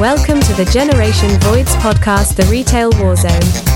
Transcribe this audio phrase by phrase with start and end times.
[0.00, 3.68] Welcome to the Generation Voids podcast, The Retail Warzone.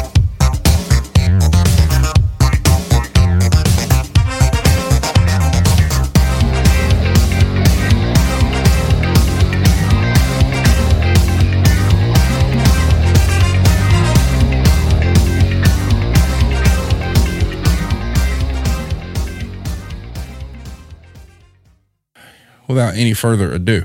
[22.66, 23.84] without any further ado,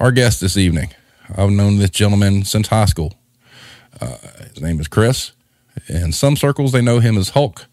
[0.00, 0.90] our guest this evening,
[1.34, 3.14] I've known this gentleman since high school.
[4.00, 4.16] Uh,
[4.52, 5.32] his name is Chris.
[5.88, 7.66] In some circles, they know him as Hulk.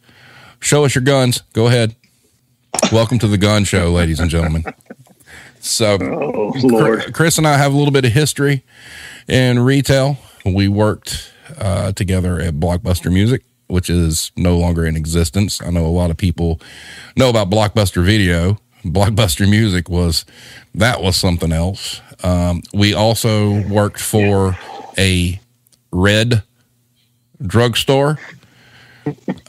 [0.59, 1.41] Show us your guns.
[1.53, 1.95] Go ahead.
[2.91, 4.63] Welcome to the gun show, ladies and gentlemen.
[5.59, 6.99] So, oh.
[7.13, 8.63] Chris and I have a little bit of history
[9.27, 10.17] in retail.
[10.45, 15.61] We worked uh, together at Blockbuster Music, which is no longer in existence.
[15.61, 16.59] I know a lot of people
[17.15, 20.25] know about Blockbuster Video, Blockbuster Music was
[20.75, 22.01] that was something else.
[22.23, 24.57] Um, we also worked for
[24.97, 25.39] a
[25.91, 26.43] red
[27.41, 28.17] drugstore,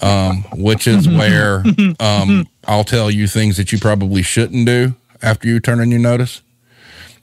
[0.02, 1.62] um, which is where
[2.00, 6.00] um, I'll tell you things that you probably shouldn't do after you turn in your
[6.00, 6.42] notice.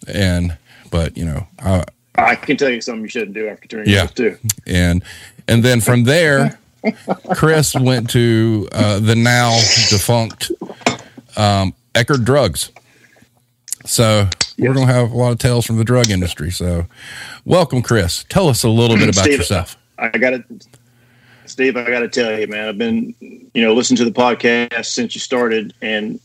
[0.08, 0.58] And
[0.90, 1.84] but you know, I,
[2.16, 4.38] I can tell you something you shouldn't do after turning yeah, too.
[4.66, 5.04] And
[5.48, 6.60] and then from there,
[7.36, 9.52] Chris went to uh, the now
[9.90, 10.52] defunct
[11.36, 12.72] um, Eckerd Drugs.
[13.86, 14.56] So yes.
[14.58, 16.52] we're going to have a lot of tales from the drug industry.
[16.52, 16.86] So
[17.46, 18.26] welcome, Chris.
[18.30, 19.78] Tell us a little bit about Steve, yourself.
[19.98, 20.44] I got to,
[21.46, 24.86] Steve, I got to tell you, man, I've been, you know, listening to the podcast
[24.86, 25.74] since you started.
[25.82, 26.20] And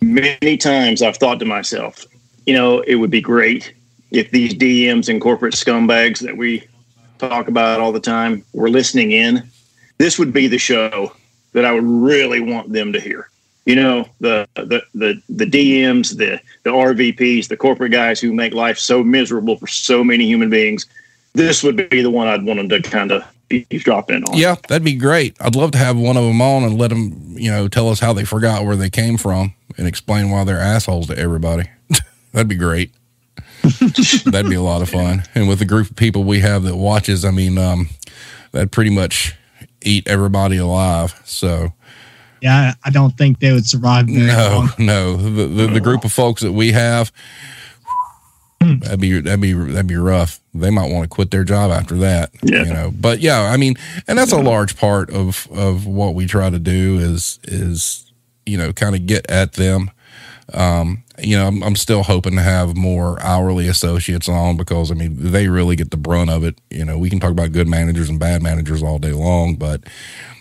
[0.00, 2.04] many times I've thought to myself,
[2.46, 3.74] you know, it would be great
[4.10, 6.66] if these DMs and corporate scumbags that we
[7.18, 9.48] talk about all the time were listening in.
[9.98, 11.12] This would be the show
[11.52, 13.28] that I would really want them to hear
[13.70, 18.52] you know the the the the DMs, the the RVPs, the corporate guys who make
[18.52, 20.86] life so miserable for so many human beings.
[21.34, 23.22] This would be the one I'd want them to kind of
[23.68, 24.36] drop in on.
[24.36, 25.36] Yeah, that'd be great.
[25.40, 28.00] I'd love to have one of them on and let them, you know, tell us
[28.00, 31.70] how they forgot where they came from and explain why they're assholes to everybody.
[32.32, 32.92] that'd be great.
[34.26, 35.22] that'd be a lot of fun.
[35.36, 37.90] And with the group of people we have that watches, I mean, um,
[38.50, 39.36] that'd pretty much
[39.82, 41.20] eat everybody alive.
[41.24, 41.72] So
[42.42, 44.08] yeah, I don't think they would survive.
[44.08, 44.70] no, long.
[44.78, 45.16] no.
[45.16, 47.12] The, the, the group of folks that we have,
[48.60, 50.40] that'd be that'd be that'd be rough.
[50.52, 52.30] They might want to quit their job after that.
[52.42, 52.64] Yeah.
[52.64, 56.26] You know, but yeah, I mean, and that's a large part of of what we
[56.26, 58.12] try to do is is
[58.46, 59.90] you know kind of get at them.
[60.52, 64.94] Um, you know, I'm, I'm, still hoping to have more hourly associates on because I
[64.94, 66.60] mean they really get the brunt of it.
[66.70, 69.84] You know, we can talk about good managers and bad managers all day long, but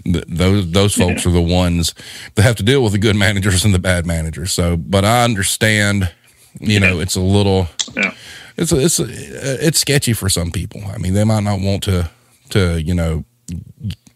[0.06, 1.32] those those folks yeah.
[1.32, 1.94] are the ones
[2.36, 4.52] that have to deal with the good managers and the bad managers.
[4.52, 6.12] So, but I understand.
[6.60, 7.68] You know, it's a little.
[7.96, 8.14] Yeah.
[8.58, 10.82] It's a, it's a, it's sketchy for some people.
[10.86, 12.10] I mean, they might not want to
[12.50, 13.24] to you know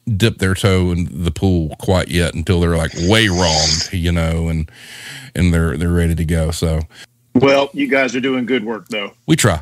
[0.05, 4.49] dip their toe in the pool quite yet until they're like way wrong, you know,
[4.49, 4.69] and
[5.35, 6.51] and they're they're ready to go.
[6.51, 6.81] So,
[7.35, 9.11] well, you guys are doing good work though.
[9.25, 9.61] We try.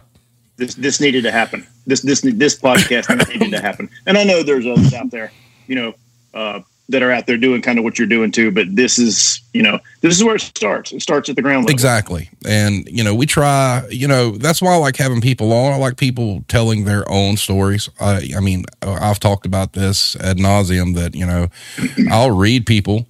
[0.58, 1.66] This this needed to happen.
[1.86, 5.32] This this this podcast needed to happen, and I know there's others out there,
[5.68, 5.94] you know,
[6.34, 8.52] uh, that are out there doing kind of what you're doing too.
[8.52, 10.92] But this is, you know, this is where it starts.
[10.92, 11.72] It starts at the ground level.
[11.72, 12.30] Exactly.
[12.46, 15.72] And, you know, we try, you know, that's why I like having people on.
[15.72, 17.90] I like people telling their own stories.
[18.00, 21.48] I, I mean, uh, I've talked about this ad nauseum that, you know,
[22.12, 23.08] I'll read people,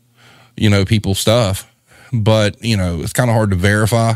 [0.55, 1.71] you know, people's stuff,
[2.13, 4.13] but, you know, it's kind of hard to verify.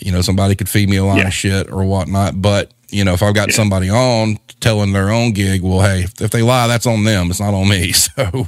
[0.00, 1.28] You know, somebody could feed me a line yeah.
[1.28, 3.56] of shit or whatnot, but you know, if I've got yeah.
[3.56, 7.28] somebody on telling their own gig, well, hey, if, they lie, that's on them.
[7.28, 7.92] It's not on me.
[8.14, 8.46] So,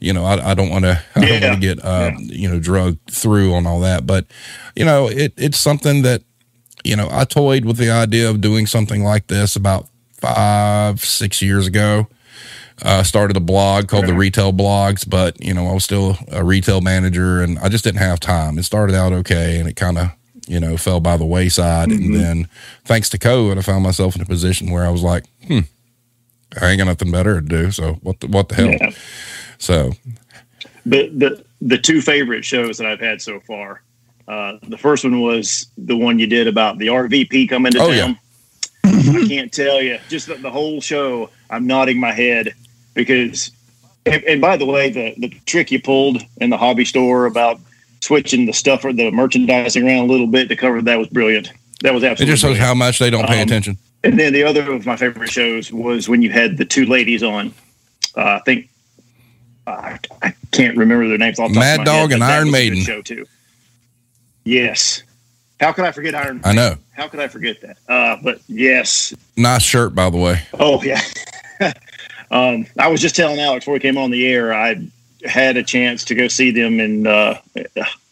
[0.00, 2.18] you know, I, I don't want to, I don't want to get, uh, yeah.
[2.20, 4.06] you know, drugged through on all that.
[4.06, 4.26] But,
[4.76, 6.22] you know, it, it's something that,
[6.84, 11.42] you know, I toyed with the idea of doing something like this about five, six
[11.42, 12.06] years ago.
[12.80, 16.44] Uh, started a blog called the Retail Blogs, but you know I was still a
[16.44, 18.56] retail manager, and I just didn't have time.
[18.56, 20.12] It started out okay, and it kind of
[20.48, 21.90] you know, fell by the wayside.
[21.90, 22.04] Mm-hmm.
[22.04, 22.48] And then
[22.84, 25.60] thanks to COVID, I found myself in a position where I was like, hmm,
[26.60, 27.70] I ain't got nothing better to do.
[27.70, 28.70] So what the, what the hell?
[28.70, 28.90] Yeah.
[29.58, 29.92] So
[30.86, 33.82] the, the, the two favorite shows that I've had so far,
[34.26, 37.88] uh, the first one was the one you did about the RVP coming to oh,
[37.88, 38.10] town.
[38.10, 38.14] Yeah.
[38.84, 41.30] I can't tell you, just the, the, whole show.
[41.50, 42.54] I'm nodding my head
[42.94, 43.50] because,
[44.06, 47.60] and, and by the way, the the trick you pulled in the hobby store about
[48.00, 51.52] switching the stuff or the merchandising around a little bit to cover that was brilliant.
[51.82, 52.32] That was absolutely.
[52.32, 53.78] It just shows how much they don't pay um, attention.
[54.04, 57.22] And then the other of my favorite shows was when you had the two ladies
[57.22, 57.52] on.
[58.16, 58.68] Uh, I think
[59.66, 61.38] uh, I can't remember their names.
[61.38, 63.26] Off the Mad Dog head, and Iron Maiden show too.
[64.44, 65.02] Yes,
[65.60, 66.40] How could I forget Iron?
[66.42, 66.76] I know.
[66.92, 67.76] How could I forget that?
[67.88, 69.14] Uh, but yes.
[69.36, 70.42] Nice shirt, by the way.
[70.58, 71.02] Oh yeah.
[72.30, 74.54] um, I was just telling Alex before we came on the air.
[74.54, 74.88] I
[75.24, 77.40] had a chance to go see them in uh,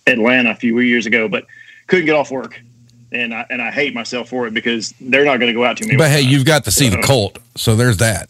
[0.06, 1.46] Atlanta a few years ago, but
[1.86, 2.60] couldn't get off work,
[3.12, 5.76] and I and I hate myself for it because they're not going to go out
[5.78, 5.96] to me.
[5.96, 8.28] But hey, you've got to see the cult, so there's that.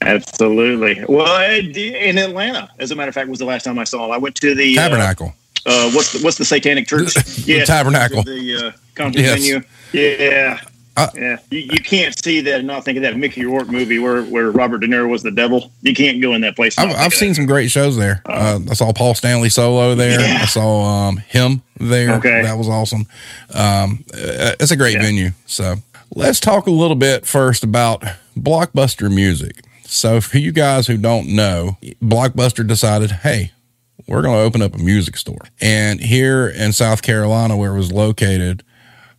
[0.00, 1.04] Absolutely.
[1.08, 4.12] Well, in Atlanta, as a matter of fact, was the last time I saw them.
[4.12, 5.34] I went to the Tabernacle.
[5.66, 7.14] Uh, uh, what's the, what's the Satanic Church?
[7.46, 8.22] yeah, Tabernacle.
[8.22, 9.38] The uh, conference yes.
[9.38, 9.62] venue.
[9.92, 10.60] Yeah.
[10.98, 13.98] Uh, yeah, you, you, can't see that and not think of that Mickey Rourke movie
[13.98, 15.70] where, where Robert De Niro was the devil.
[15.82, 16.76] You can't go in that place.
[16.78, 18.22] I've, I've seen some great shows there.
[18.26, 20.20] Uh, I saw Paul Stanley solo there.
[20.20, 20.40] Yeah.
[20.42, 22.14] I saw um, him there.
[22.14, 22.42] Okay.
[22.42, 23.06] That was awesome.
[23.54, 25.02] Um, it's a great yeah.
[25.02, 25.30] venue.
[25.46, 25.76] So
[26.14, 28.02] let's talk a little bit first about
[28.36, 29.62] blockbuster music.
[29.84, 33.52] So for you guys who don't know, Blockbuster decided, hey,
[34.06, 35.40] we're going to open up a music store.
[35.60, 38.62] And here in South Carolina, where it was located,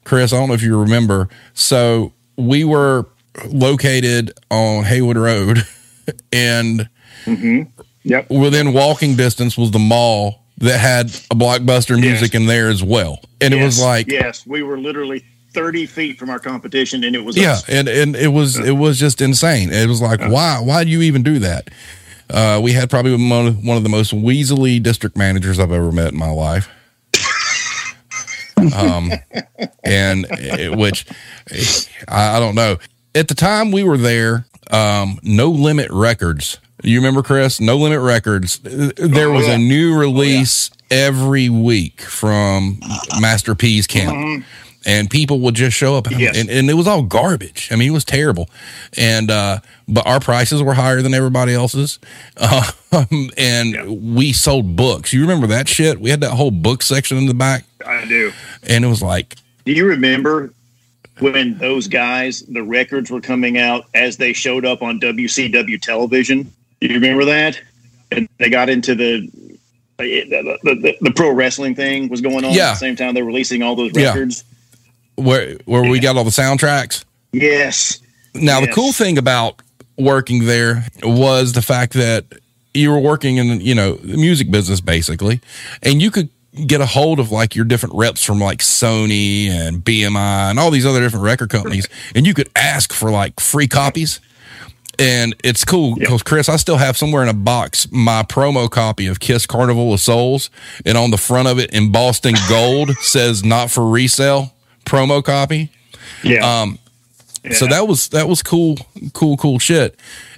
[0.10, 1.30] Chris, I don't know if you remember.
[1.54, 3.06] So we were
[3.46, 5.60] located on Haywood Road,
[6.34, 6.90] and
[7.26, 7.62] mm-hmm.
[8.02, 8.28] yep.
[8.32, 12.42] within walking distance was the mall that had a blockbuster music yes.
[12.42, 13.20] in there as well.
[13.40, 13.62] And yes.
[13.62, 17.38] it was like, yes, we were literally 30 feet from our competition and it was
[17.38, 17.70] yeah us.
[17.70, 21.02] and and it was it was just insane it was like why why do you
[21.02, 21.72] even do that
[22.30, 25.92] uh, we had probably one of, one of the most weaselly district managers i've ever
[25.92, 26.70] met in my life
[28.74, 29.12] um,
[29.84, 30.26] and
[30.78, 31.06] which
[32.08, 32.78] I, I, don't know.
[33.16, 36.60] At the time we were there, um, No Limit Records.
[36.84, 37.60] You remember Chris?
[37.60, 38.60] No Limit Records.
[38.60, 39.56] There was oh, yeah.
[39.56, 40.98] a new release oh, yeah.
[41.08, 42.80] every week from
[43.20, 44.16] Master P's camp.
[44.16, 44.46] Mm-hmm.
[44.86, 46.38] And people would just show up, and, yes.
[46.38, 47.68] and, and, it was all garbage.
[47.70, 48.50] I mean, it was terrible.
[48.96, 49.60] And uh,
[49.90, 52.00] but our prices were higher than everybody else's,
[52.38, 52.72] uh,
[53.38, 53.86] and yeah.
[53.86, 55.12] we sold books.
[55.12, 56.00] You remember that shit?
[56.00, 57.66] We had that whole book section in the back.
[57.86, 58.32] I do.
[58.68, 59.36] And it was like,
[59.66, 60.54] do you remember
[61.20, 66.52] when those guys, the records were coming out as they showed up on WCW television?
[66.80, 67.62] Do you remember that?
[68.12, 69.30] And they got into the
[69.98, 70.24] the,
[70.64, 72.70] the, the, the pro wrestling thing was going on yeah.
[72.70, 74.44] at the same time they're releasing all those records.
[75.20, 75.92] Where where yeah.
[75.92, 77.04] we got all the soundtracks?
[77.32, 78.00] Yes.
[78.34, 78.68] Now yes.
[78.68, 79.62] the cool thing about
[79.98, 82.26] working there was the fact that
[82.74, 85.42] you were working in you know the music business basically,
[85.84, 86.30] and you could
[86.66, 90.72] get a hold of like your different reps from like Sony and BMG and all
[90.72, 94.20] these other different record companies, and you could ask for like free copies.
[94.98, 99.08] And it's cool because Chris, I still have somewhere in a box my promo copy
[99.08, 100.50] of Kiss Carnival of Souls,
[100.86, 104.54] and on the front of it embossed in gold says "Not for resale"
[104.90, 105.72] promo copy.
[106.24, 106.62] Yeah.
[106.62, 106.80] Um.
[107.44, 107.54] Yeah.
[107.54, 108.78] So that was that was cool,
[109.14, 109.98] cool, cool shit.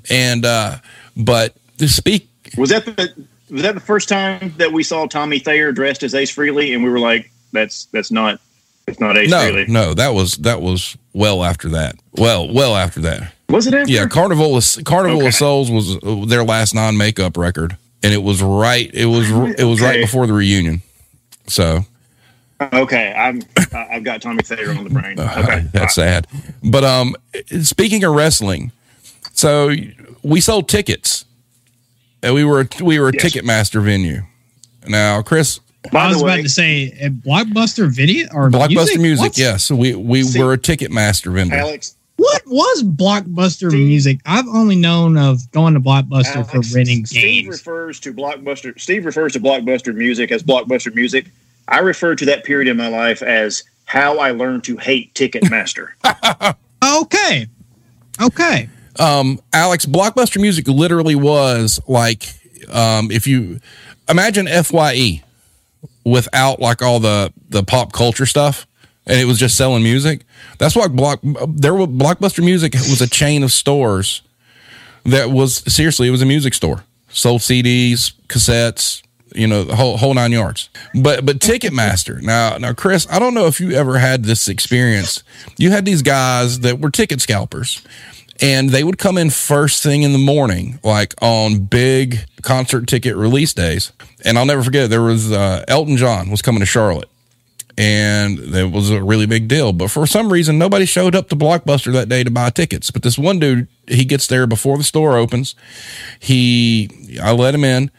[0.10, 0.78] And uh,
[1.18, 5.40] but to speak, was that the was that the first time that we saw Tommy
[5.40, 8.40] Thayer dressed as Ace Frehley, and we were like, "That's that's not
[8.88, 11.96] it's not Ace no, Frehley." No, that was that was well after that.
[12.14, 13.34] Well, well after that.
[13.50, 13.92] Was it after?
[13.92, 15.28] Yeah, Carnival of Carnival Okay.
[15.28, 18.90] of Souls was uh, their last non makeup record, and it was right.
[18.94, 20.82] It was it was right before the reunion.
[21.48, 21.86] So
[22.74, 23.42] Okay, I'm
[23.74, 25.20] I- I've got Tommy Thayer on the brain.
[25.20, 26.28] Okay, that's sad.
[26.64, 27.16] But um,
[27.62, 28.72] speaking of wrestling,
[29.34, 29.72] so
[30.24, 31.26] we sold tickets,
[32.22, 33.24] and we were we were a Yes.
[33.34, 34.22] Ticketmaster venue.
[34.88, 35.60] Now, Chris,
[35.92, 36.94] By I was the about to say
[37.26, 39.38] blockbuster video or Blockbuster Music, What?
[39.38, 41.56] yes, we we See- were a Ticketmaster vendor.
[41.56, 44.20] Alex, What was blockbuster Steve- music?
[44.26, 47.48] I've only known of going to blockbuster Alex, for renting Steve games.
[47.58, 48.80] refers to blockbuster.
[48.80, 51.26] Steve refers to blockbuster music as blockbuster music.
[51.68, 55.90] I refer to that period in my life as how I learned to hate Ticketmaster.
[56.84, 57.48] Okay,
[58.20, 58.68] okay.
[59.00, 62.24] um, Alex, Blockbuster Music literally was like,
[62.70, 63.60] um, if you
[64.10, 65.22] imagine Fye
[66.04, 68.66] without like all the the pop culture stuff,
[69.06, 70.26] and it was just selling music.
[70.58, 71.76] That's what Block there.
[71.76, 74.22] were Blockbuster Music was a chain of stores
[75.04, 79.04] that was seriously it was a music store, sold CDs, cassettes.
[79.34, 83.34] You know the whole whole nine yards, but but Ticketmaster now now Chris, I don't
[83.34, 85.24] know if you ever had this experience.
[85.58, 87.82] You had these guys that were ticket scalpers,
[88.42, 93.16] and they would come in first thing in the morning, like on big concert ticket
[93.16, 93.92] release days.
[94.26, 97.10] And I'll never forget there was uh, Elton John was coming to Charlotte,
[97.78, 99.74] and it was a really big deal.
[99.74, 102.90] But for some reason, nobody showed up to Blockbuster that day to buy tickets.
[102.90, 105.56] But this one dude, he gets there before the store opens.
[106.20, 107.92] He, I let him in,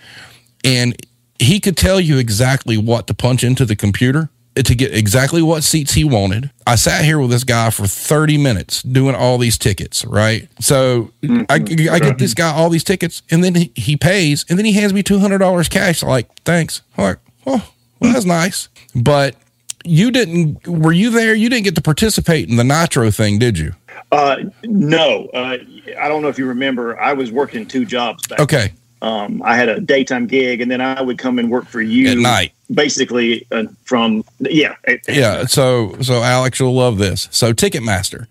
[0.65, 0.97] and
[1.39, 5.65] he could tell you exactly what to punch into the computer to get exactly what
[5.65, 6.51] seats he wanted.
[6.67, 10.49] I sat here with this guy for 30 minutes doing all these tickets, right?
[10.61, 11.11] So
[11.49, 14.67] I, I get this guy all these tickets and then he, he pays and then
[14.67, 16.03] he hands me $200 cash.
[16.03, 16.83] Like, thanks.
[16.99, 18.69] I'm like, oh, well, that's nice.
[18.95, 19.37] But
[19.85, 20.67] you didn't.
[20.67, 21.35] Were you there?
[21.35, 23.75] You didn't get to participate in the Nitro thing, did you?
[24.11, 25.57] Uh, no, uh,
[25.99, 27.01] I don't know if you remember.
[27.01, 28.41] I was working two jobs back.
[28.41, 31.81] Okay, Um, I had a daytime gig, and then I would come and work for
[31.83, 32.53] you at night.
[32.73, 35.45] basically uh, from yeah, at- Yeah.
[35.47, 37.29] So, so Alex, you'll love this.
[37.33, 38.27] So, Ticketmaster.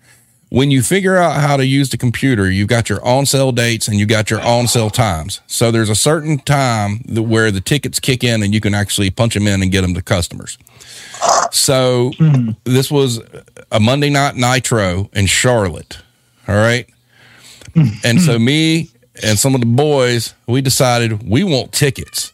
[0.48, 3.88] When you figure out how to use the computer, you've got your on sale dates
[3.88, 5.40] and you got your on sale times.
[5.46, 9.08] So there's a certain time that where the tickets kick in and you can actually
[9.10, 10.58] punch them in and get them to customers.
[11.52, 12.12] So
[12.64, 13.20] this was
[13.70, 16.00] a Monday night nitro in Charlotte.
[16.46, 16.86] All right.
[18.04, 22.32] And so me and some of the boys, we decided we want tickets.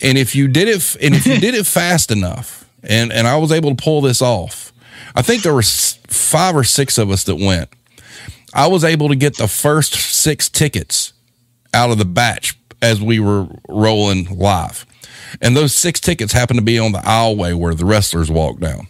[0.00, 3.36] And if you did it, and if you did it fast enough, and and I
[3.36, 4.72] was able to pull this off,
[5.14, 7.70] I think there were five or six of us that went.
[8.54, 11.12] I was able to get the first six tickets
[11.74, 14.86] out of the batch as we were rolling live,
[15.40, 18.86] and those six tickets happened to be on the aisleway where the wrestlers walked down.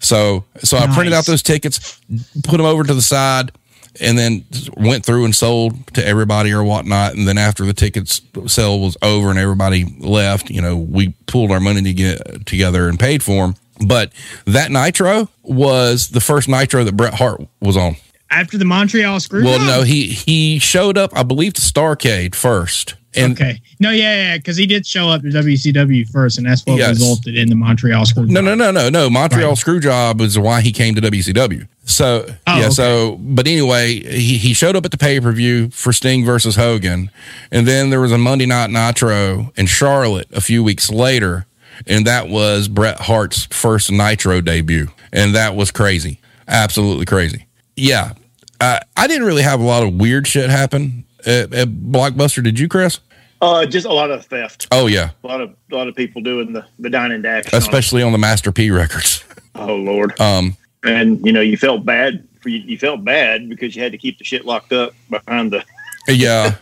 [0.00, 1.98] So, so I printed out those tickets,
[2.42, 3.52] put them over to the side,
[4.00, 4.44] and then
[4.76, 7.14] went through and sold to everybody or whatnot.
[7.14, 11.50] And then after the tickets sale was over and everybody left, you know, we pulled
[11.50, 13.54] our money to get together and paid for them.
[13.86, 14.12] But
[14.46, 17.96] that Nitro was the first Nitro that Bret Hart was on.
[18.30, 19.44] After the Montreal screw.
[19.44, 19.66] Well, job?
[19.66, 23.60] no, he he showed up, I believe, to Starcade first, and okay.
[23.80, 26.90] No, yeah, yeah, because he did show up to WCW first, and that's what Yes.
[26.98, 28.26] resulted in the Montreal screw.
[28.26, 28.44] No, job.
[28.44, 29.10] no, no, no, no.
[29.10, 29.58] Montreal Right.
[29.58, 31.66] Screwjob is why he came to WCW.
[31.84, 32.70] So Oh, yeah, okay.
[32.70, 36.56] so but anyway, he, he showed up at the pay per view for Sting versus
[36.56, 37.10] Hogan,
[37.50, 41.46] and then there was a Monday Night Nitro in Charlotte a few weeks later,
[41.86, 47.46] and that was Bret Hart's first Nitro debut, and that was crazy, absolutely crazy.
[47.76, 48.12] Yeah,
[48.60, 52.42] uh, I didn't really have a lot of weird shit happen at, at Blockbuster.
[52.42, 53.00] Did you, Chris?
[53.40, 54.68] Uh, just a lot of theft.
[54.72, 57.44] Oh yeah, A lot of a lot of people doing the the dine and dash.
[57.52, 59.22] especially on the Master P records.
[59.56, 60.18] Oh Lord.
[60.20, 62.58] Um, And you know, you felt bad for you.
[62.58, 65.62] You felt bad because you had to keep the shit locked up behind the
[66.08, 66.56] yeah.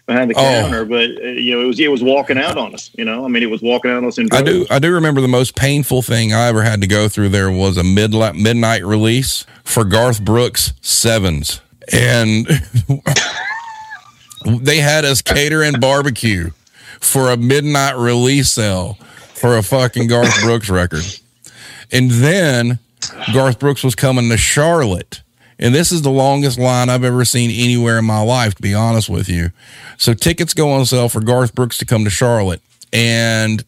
[0.06, 0.42] behind the Oh.
[0.62, 0.86] counter.
[0.86, 2.92] But uh, you know, it was it was walking out on us.
[2.98, 4.18] You know, I mean, it was walking out on us.
[4.18, 4.66] In I do.
[4.70, 7.30] I do remember the most painful thing I ever had to go through.
[7.30, 11.60] There was a mid midnight release for Garth Brooks Sevens,
[11.92, 12.48] and
[14.46, 16.52] they had us cater and barbecue
[17.00, 18.96] for a midnight release sale
[19.34, 21.04] for a fucking Garth Brooks record,
[21.92, 22.80] and then
[23.34, 25.22] Garth Brooks was coming to Charlotte.
[25.60, 28.74] And this is the longest line I've ever seen anywhere in my life, to be
[28.74, 29.52] honest with you.
[29.98, 32.62] So tickets go on sale for Garth Brooks to come to Charlotte.
[32.92, 33.62] And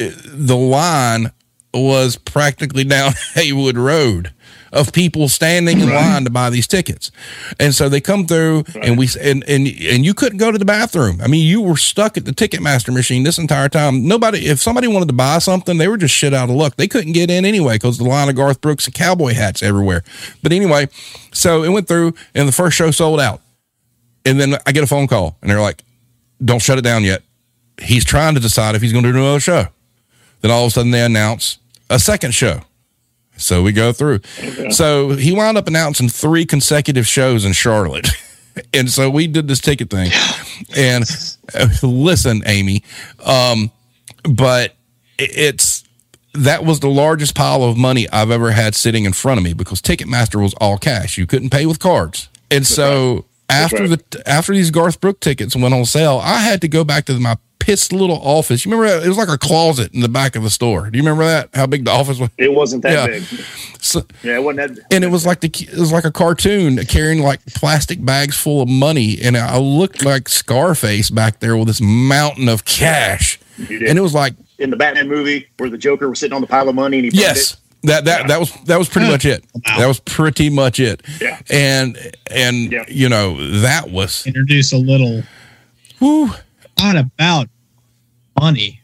[0.00, 1.30] uh, the line
[1.72, 4.32] was practically down Haywood Road
[4.76, 7.10] of people standing in line to buy these tickets.
[7.58, 10.64] And so they come through and we and and and you couldn't go to the
[10.64, 11.20] bathroom.
[11.22, 14.06] I mean, you were stuck at the Ticketmaster machine this entire time.
[14.06, 16.76] Nobody if somebody wanted to buy something, they were just shit out of luck.
[16.76, 20.04] They couldn't get in anyway cuz the line of Garth Brooks and cowboy hats everywhere.
[20.42, 20.88] But anyway,
[21.32, 23.40] so it went through and the first show sold out.
[24.24, 25.82] And then I get a phone call and they're like,
[26.44, 27.22] "Don't shut it down yet."
[27.80, 29.68] He's trying to decide if he's going to do another show.
[30.40, 31.58] Then all of a sudden they announce
[31.90, 32.62] a second show.
[33.36, 34.20] So we go through.
[34.70, 38.08] So he wound up announcing three consecutive shows in Charlotte.
[38.74, 40.10] and so we did this ticket thing.
[40.76, 41.04] And
[41.54, 42.82] uh, listen, Amy,
[43.24, 43.70] um,
[44.22, 44.74] but
[45.18, 45.84] it's
[46.34, 49.54] that was the largest pile of money I've ever had sitting in front of me
[49.54, 51.16] because Ticketmaster was all cash.
[51.16, 52.28] You couldn't pay with cards.
[52.50, 54.10] And so after right.
[54.10, 57.18] the after these Garth Brook tickets went on sale, I had to go back to
[57.18, 57.36] my
[57.66, 58.64] pissed little office.
[58.64, 59.04] You remember that?
[59.04, 60.88] It was like a closet in the back of the store.
[60.88, 61.50] Do you remember that?
[61.52, 62.30] How big the office was?
[62.38, 63.06] It wasn't that Yeah.
[63.18, 63.24] big.
[63.80, 64.84] So, Yeah, it wasn't that.
[64.92, 68.62] and it was like the it was like a cartoon carrying like plastic bags full
[68.62, 73.98] of money, and I looked like Scarface back there with this mountain of cash, and
[73.98, 76.68] it was like in the Batman movie where the Joker was sitting on the pile
[76.68, 77.52] of money and he yes.
[77.54, 77.56] it.
[77.88, 79.44] That that that was that was pretty much it.
[79.54, 79.78] Wow.
[79.78, 81.02] That was pretty much it.
[81.20, 81.40] Yeah.
[81.50, 81.98] And
[82.30, 82.84] and Yeah.
[82.88, 85.22] you know that was Introduce a little,
[85.98, 86.30] whew,
[86.78, 87.48] not about
[88.40, 88.80] money,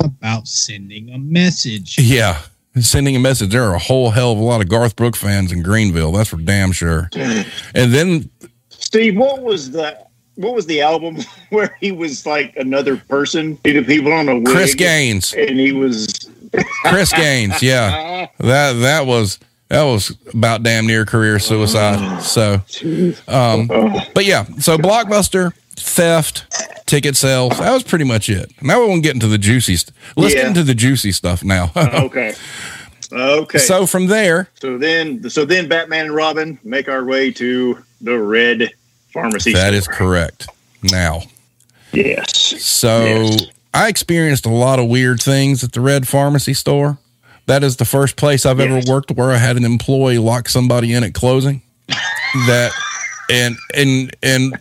[0.00, 1.98] about sending a message.
[1.98, 2.42] yeah.
[2.80, 3.50] Sending a message.
[3.50, 6.12] There are a whole hell of a lot of Garth Brooks fans in Greenville.
[6.12, 7.10] That's for damn sure.
[7.16, 8.30] And then
[8.68, 9.98] Steve, what was the
[10.36, 11.16] what was the album
[11.50, 13.58] where he was like another person?
[13.64, 15.34] He did people on a wig, Chris Gaines.
[15.34, 16.30] and he was
[16.84, 18.28] Chris Gaines, yeah.
[18.38, 22.20] That that was that was about damn near career suicide.
[22.22, 22.54] So
[23.26, 23.66] um
[24.14, 26.44] but yeah, so blockbuster, theft,
[26.86, 28.50] ticket sales, that was pretty much it.
[28.62, 31.70] Now we won't get into the juicy st- let's get into the juicy stuff now.
[31.76, 32.34] okay.
[33.10, 33.58] Okay.
[33.58, 38.18] so from there, So then, so then, Batman and Robin make our way to the
[38.18, 38.70] Red
[39.12, 39.52] Pharmacy.
[39.54, 39.74] that store.
[39.78, 40.46] is correct.
[40.82, 41.22] Now,
[41.92, 42.62] Yes.
[42.62, 43.46] so Yes.
[43.72, 46.98] I experienced a lot of weird things at the Red Pharmacy store.
[47.46, 48.68] That is the first place I've Yes.
[48.86, 51.62] ever worked where I had an employee lock somebody in at closing.
[52.46, 52.72] that
[53.30, 54.54] and and and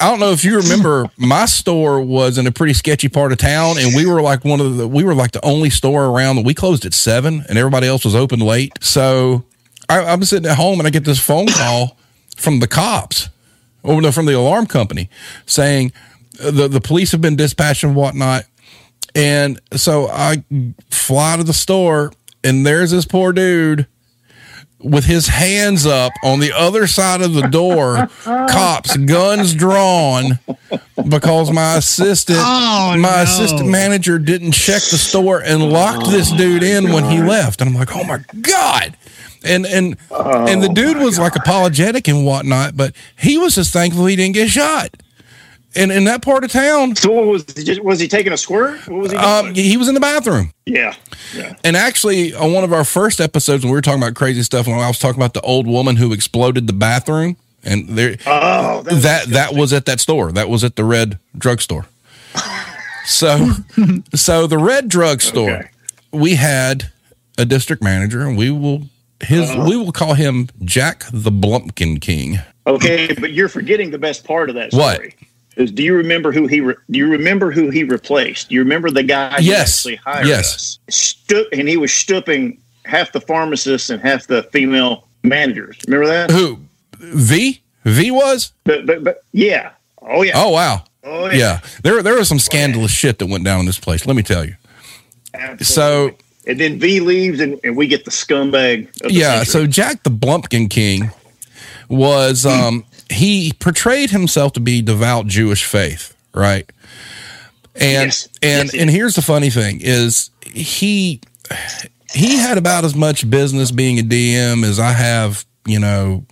[0.00, 3.38] I don't know if you remember, my store was in a pretty sketchy part of
[3.38, 6.36] town, and we were like one of the we were like the only store around.
[6.36, 8.72] That we closed at seven, and everybody else was open late.
[8.82, 9.44] So
[9.90, 11.98] I, I'm sitting at home, and I get this phone call
[12.36, 13.28] from the cops,
[13.82, 15.10] or no, from the alarm company,
[15.44, 15.92] saying
[16.42, 18.44] uh, the the police have been dispatched and whatnot.
[19.14, 20.44] And so I
[20.90, 23.86] fly to the store, and there's this poor dude
[24.82, 30.38] with his hands up on the other side of the door, cops, guns drawn,
[31.08, 33.22] because my assistant, Oh, my no.
[33.22, 37.60] assistant manager didn't check the store and locked this oh, dude in when he left.
[37.60, 38.96] And I'm like, oh my god.
[39.42, 43.72] And and and the oh, dude was like apologetic and whatnot, but he was just
[43.72, 44.90] thankful he didn't get shot.
[45.76, 48.86] And in that part of town, So what was he was he taking a squirt?
[48.88, 50.52] What was he um, he was in the bathroom.
[50.66, 50.94] yeah.
[51.34, 51.54] Yeah.
[51.62, 54.66] And actually, on one of our first episodes, when we were talking about crazy stuff,
[54.66, 58.82] when I was talking about the old woman who exploded the bathroom, and there, Oh,
[58.82, 60.32] that, that that was at that store.
[60.32, 61.86] That was at the Red Drugstore.
[63.06, 63.50] So,
[64.14, 65.68] so the Red Drugstore, Okay.
[66.12, 66.90] we had
[67.38, 68.88] a district manager, and we will
[69.22, 69.66] his Uh-huh.
[69.68, 72.38] we will call him Jack the Blumpkin King.
[72.66, 75.00] Okay, but you're forgetting the best part of that What?
[75.56, 78.48] Is do you remember who he re- do you remember who he replaced?
[78.48, 79.78] Do you remember the guy who Yes.
[79.78, 80.78] actually hired Yes.
[80.88, 81.46] us?
[81.52, 85.76] And he was stooping half the pharmacists and half the female managers.
[85.86, 86.30] Remember that?
[86.30, 86.60] Who
[86.98, 88.52] V V was?
[88.64, 89.70] But, but, but yeah.
[90.02, 90.32] Oh yeah.
[90.34, 91.60] Oh wow, Oh yeah.
[91.82, 94.06] There there was some scandalous shit that went down in this place.
[94.06, 94.54] Let me tell you.
[95.34, 95.64] Absolutely.
[95.64, 96.10] So
[96.46, 98.88] and then V leaves and, and we get the scumbag.
[99.02, 101.10] Of the yeah so jack the blumpkin king
[101.88, 106.70] was um he portrayed himself to be devout jewish faith right?
[107.74, 108.28] And Yes.
[108.42, 111.20] and Yes, and here's the funny thing is he
[112.12, 116.24] he had about as much business being a dm as i have you know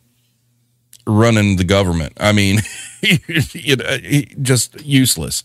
[1.07, 2.13] running the government.
[2.21, 2.61] I mean
[3.01, 3.97] you know,
[4.43, 5.43] just useless.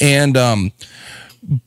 [0.00, 0.72] And um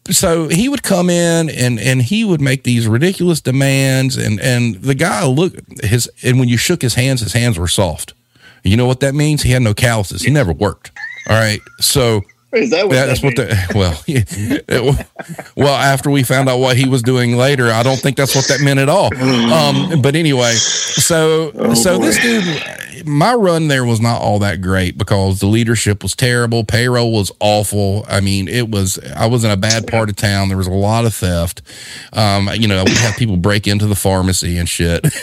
[0.09, 4.75] so he would come in and and he would make these ridiculous demands and and
[4.75, 5.53] the guy look
[5.83, 8.13] his and when you shook his hands his hands were soft
[8.65, 9.43] you know what that means?
[9.43, 10.23] He had no calluses.
[10.23, 10.91] He never worked.
[11.29, 11.61] All right?
[11.79, 12.21] So
[12.55, 15.03] Is that what that, that that's what the well yeah.
[15.55, 18.47] well after we found out what he was doing later i don't think that's what
[18.47, 19.13] that meant at all.
[19.15, 24.97] Um but anyway so so this dude my run there was not all that great
[24.97, 26.63] because the leadership was terrible.
[26.63, 28.05] Payroll was awful.
[28.07, 30.47] I mean it was i was in a bad part of town.
[30.47, 31.61] There was a lot of theft.
[32.13, 35.05] Um you know we had people break into the pharmacy and shit.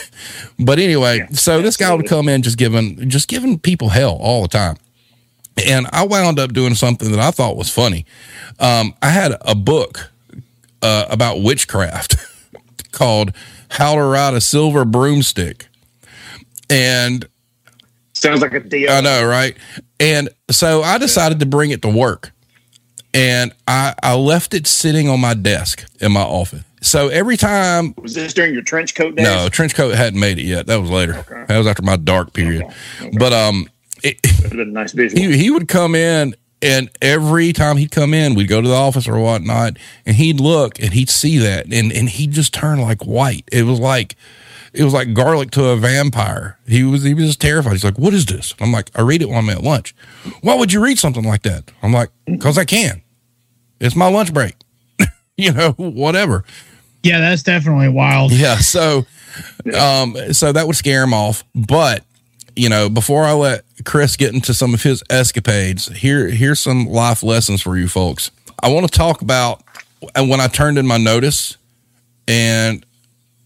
[0.59, 4.43] But anyway so this guy would come in just giving just giving people hell all
[4.43, 4.77] the time
[5.65, 8.05] and I wound up doing something that I thought was funny.
[8.59, 10.09] Um, I had a book
[10.81, 12.15] uh, about witchcraft
[12.91, 13.31] called
[13.69, 15.67] "How to Ride a Silver Broomstick,"
[16.69, 17.27] and
[18.13, 18.89] Sounds like a deal.
[18.89, 19.57] I know, right?
[19.99, 22.31] And so I decided to bring it to work,
[23.13, 26.63] and I I left it sitting on my desk in my office.
[26.81, 29.25] So every time Was this during your trench coat days?
[29.25, 30.67] no trench coat hadn't made it yet.
[30.67, 31.25] That was later.
[31.47, 32.65] That was after my dark period.
[33.17, 33.67] But um,
[34.03, 35.21] it, That'd been a nice visual.
[35.21, 38.73] he, he would come in and every time he'd come in we'd go to the
[38.75, 41.65] office or whatnot and he'd look and he'd see that.
[41.73, 43.43] And, and he'd just turn like white.
[43.51, 44.15] It was like
[44.73, 46.57] it was like garlic to a vampire.
[46.67, 47.71] He was he was just terrified.
[47.73, 48.53] He's like what is this?
[48.59, 49.95] I'm like i read it when i'm at lunch.
[50.41, 51.71] Why would you read something like that?
[51.81, 53.01] I'm like because i can.
[53.79, 54.55] It's my lunch break.
[55.35, 56.45] You know whatever.
[57.01, 58.31] Yeah, that's definitely wild.
[58.31, 58.57] yeah.
[58.57, 59.05] So,
[59.75, 61.43] um, so that would scare him off.
[61.55, 62.05] But
[62.55, 66.85] you know, before I let Chris get into some of his escapades, here here's some
[66.85, 68.31] life lessons for you folks.
[68.61, 69.63] I want to talk about
[70.15, 71.57] and when I turned in my notice
[72.27, 72.85] and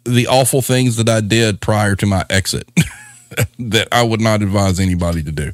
[0.04, 2.70] the awful things that I did prior to my exit
[3.60, 5.54] that I would not advise anybody to do.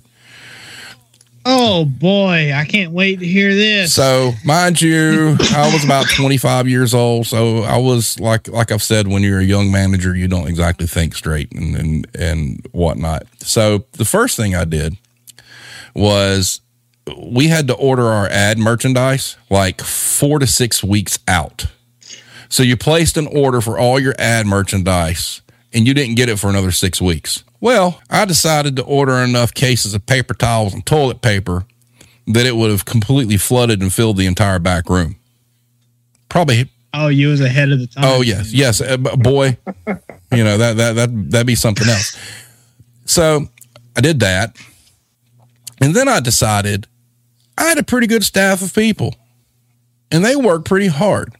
[1.45, 3.93] Oh boy, I can't wait to hear this.
[3.93, 7.27] So, mind you, I was about 25 years old.
[7.27, 10.87] So I was like, like I've said, when you're a young manager, you don't exactly
[10.87, 13.23] think straight and, and, and whatnot.
[13.39, 14.97] So the first thing I did
[15.93, 16.61] was
[17.17, 21.65] we had to order our ad merchandise like four to six weeks out.
[22.47, 25.41] So you placed an order for all your ad merchandise
[25.73, 27.43] and you didn't get it for another six weeks.
[27.63, 31.63] Well, I decided to order enough cases of paper towels and toilet paper
[32.27, 35.15] that it would have completely flooded and filled the entire back room.
[36.27, 36.69] Probably.
[36.93, 38.03] oh, you was ahead of the time.
[38.03, 39.57] Oh yes, yes, uh, boy.
[40.33, 42.17] you know that that that that'd be something else.
[43.05, 43.47] So
[43.95, 44.57] I did that,
[45.79, 46.87] and then I decided
[47.57, 49.15] I had a pretty good staff of people,
[50.11, 51.33] and they worked pretty hard.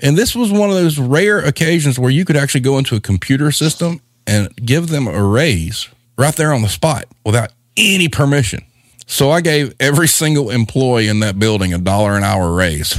[0.00, 3.00] And this was one of those rare occasions where you could actually go into a
[3.00, 8.64] computer system and give them a raise right there on the spot without any permission.
[9.06, 12.98] So I gave every single employee in that building a dollar an hour raise.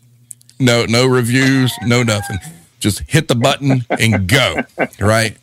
[0.58, 2.38] no, no reviews, no nothing.
[2.78, 4.62] Just hit the button and go.
[4.98, 5.36] Right.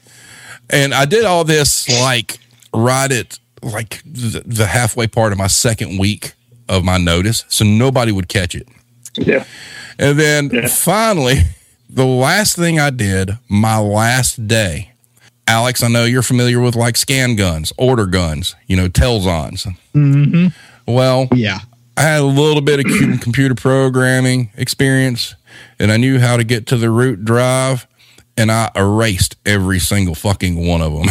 [0.70, 2.40] And I did all this like
[2.74, 6.34] right at like the, halfway part of my second week
[6.68, 7.46] of my notice.
[7.48, 8.68] So nobody would catch it.
[9.16, 9.46] Yeah.
[10.00, 10.68] And then Yeah.
[10.68, 11.38] finally,
[11.90, 14.92] the last thing I did, my last day,
[15.48, 19.66] Alex, I know you're familiar with like scan guns, order guns, you know, Telxons.
[19.94, 20.48] Mm-hmm.
[20.92, 21.60] Well, Yeah.
[21.96, 22.86] I had a little bit of
[23.22, 25.34] computer programming experience
[25.80, 27.88] and I knew how to get to the root drive
[28.38, 31.08] and I erased every single fucking one of them.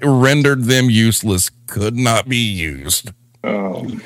[0.20, 3.10] Rendered them useless, could not be used.
[3.42, 4.00] Um,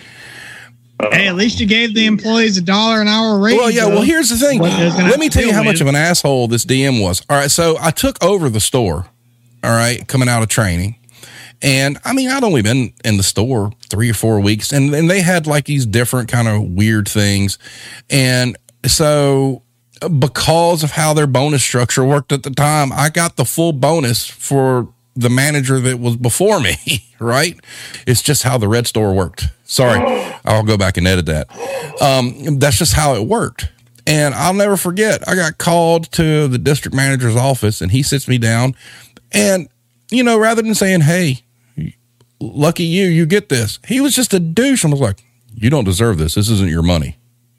[1.11, 3.57] Hey, at least you gave the employees a dollar an hour raise.
[3.57, 3.85] Well, yeah.
[3.85, 3.91] though.
[3.91, 4.61] Well, here's the thing.
[4.61, 7.23] What is Let me tell you happen, how much of an asshole this DM was.
[7.29, 9.07] All right, so I took over the store.
[9.63, 10.97] All right, coming out of training,
[11.63, 15.11] and I mean, I'd only been in the store three or four weeks, and and
[15.11, 17.59] they had like these different kind of weird things,
[18.09, 19.63] and so
[20.19, 24.27] because of how their bonus structure worked at the time, I got the full bonus
[24.27, 26.77] for the manager that was before me,
[27.19, 27.59] right?
[28.07, 29.45] It's just how the red store worked.
[29.65, 29.99] Sorry,
[30.45, 31.51] I'll go back and edit that.
[32.01, 33.71] Um, that's just how it worked.
[34.07, 38.27] And I'll never forget, I got called to the district manager's office and he sits
[38.27, 38.75] me down.
[39.31, 39.69] And,
[40.11, 41.41] you know, rather than saying, hey,
[42.41, 45.23] lucky you, you get this, he was just a douche and was like,
[45.55, 46.35] you don't deserve this.
[46.35, 47.17] This isn't your money.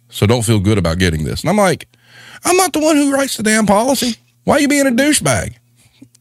[0.09, 1.41] So don't feel good about getting this.
[1.41, 1.87] And I'm like,
[2.43, 4.17] I'm not the one who writes the damn policy.
[4.43, 5.55] Why are you being a douchebag?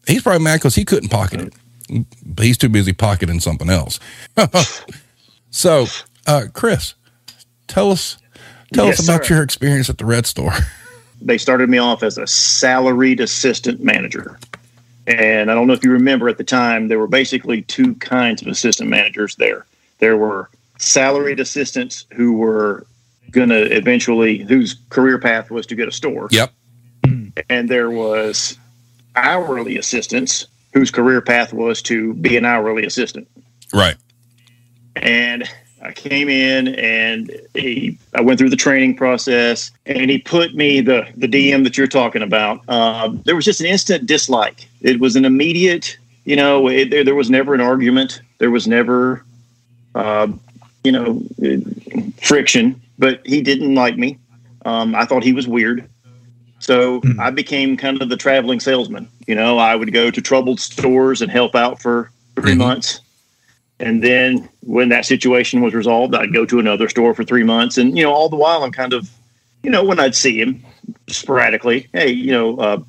[0.06, 2.06] He's probably mad because he couldn't pocket it.
[2.38, 3.98] He's too busy pocketing something else.
[5.50, 5.86] so,
[6.30, 6.94] uh, Chris,
[7.66, 8.16] tell us
[8.72, 9.34] tell Yes, us about sir.
[9.34, 10.52] your experience at the Red Store.
[11.20, 14.38] they started me off as a salaried assistant manager.
[15.06, 18.42] And I don't know if you remember at the time, there were basically two kinds
[18.42, 19.66] of assistant managers there.
[19.98, 22.86] There were salaried assistants who were
[23.32, 26.28] going to eventually, whose career path was to get a store.
[26.30, 26.52] Yep.
[27.48, 28.56] And there was
[29.16, 33.26] hourly assistants whose career path was to be an hourly assistant.
[33.72, 33.96] Right.
[34.96, 35.48] and
[35.82, 40.80] I came in and he, I went through the training process and he put me
[40.80, 42.60] the the DM that you're talking about.
[42.68, 44.68] Uh, there was just an instant dislike.
[44.82, 48.20] It was an immediate, you know, it, there, there was never an argument.
[48.38, 49.24] There was never,
[49.94, 50.28] uh,
[50.84, 51.22] you know,
[52.20, 52.80] friction.
[52.98, 54.18] But he didn't like me.
[54.66, 55.88] Um, I thought he was weird.
[56.58, 57.18] So Hmm.
[57.18, 59.08] I became kind of the traveling salesman.
[59.26, 62.58] You know, I would go to troubled stores and help out for 3 Mhm.
[62.58, 63.00] months.
[63.80, 67.78] And then when that situation was resolved, I'd go to another store for three months.
[67.78, 69.10] And, you know, all the while I'm kind of,
[69.62, 70.62] you know, when I'd see him
[71.08, 72.82] sporadically, hey, you know, uh,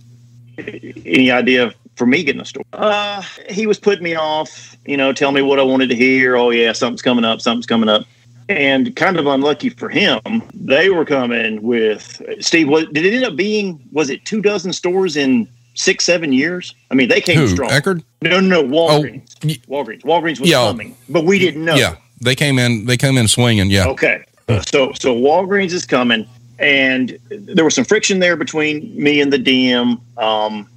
[0.58, 2.66] any idea for me getting a store?
[2.74, 6.36] Uh, he was putting me off, you know, tell me what I wanted to hear.
[6.36, 8.06] Oh, yeah, something's coming up, something's coming up.
[8.50, 10.20] And kind of unlucky for him,
[10.54, 12.68] they were coming with Steve.
[12.68, 13.82] What did it end up being?
[13.94, 16.76] Was it two dozen stores in six, seven years?
[16.90, 17.48] I mean, they came Who?
[17.48, 17.70] strong.
[17.70, 18.04] Eckerd?
[18.22, 19.36] No, no, no, Walgreens.
[19.44, 20.02] y- Walgreens.
[20.04, 20.66] Walgreens was Yeah.
[20.66, 21.76] coming, but we didn't know.
[21.76, 21.96] Yeah.
[22.22, 22.86] They came in.
[22.86, 23.70] They came in swinging.
[23.72, 23.88] Yeah.
[23.88, 24.24] Okay.
[24.68, 26.28] So so Walgreens is coming,
[26.60, 30.68] and there was some friction there between me and the DM um,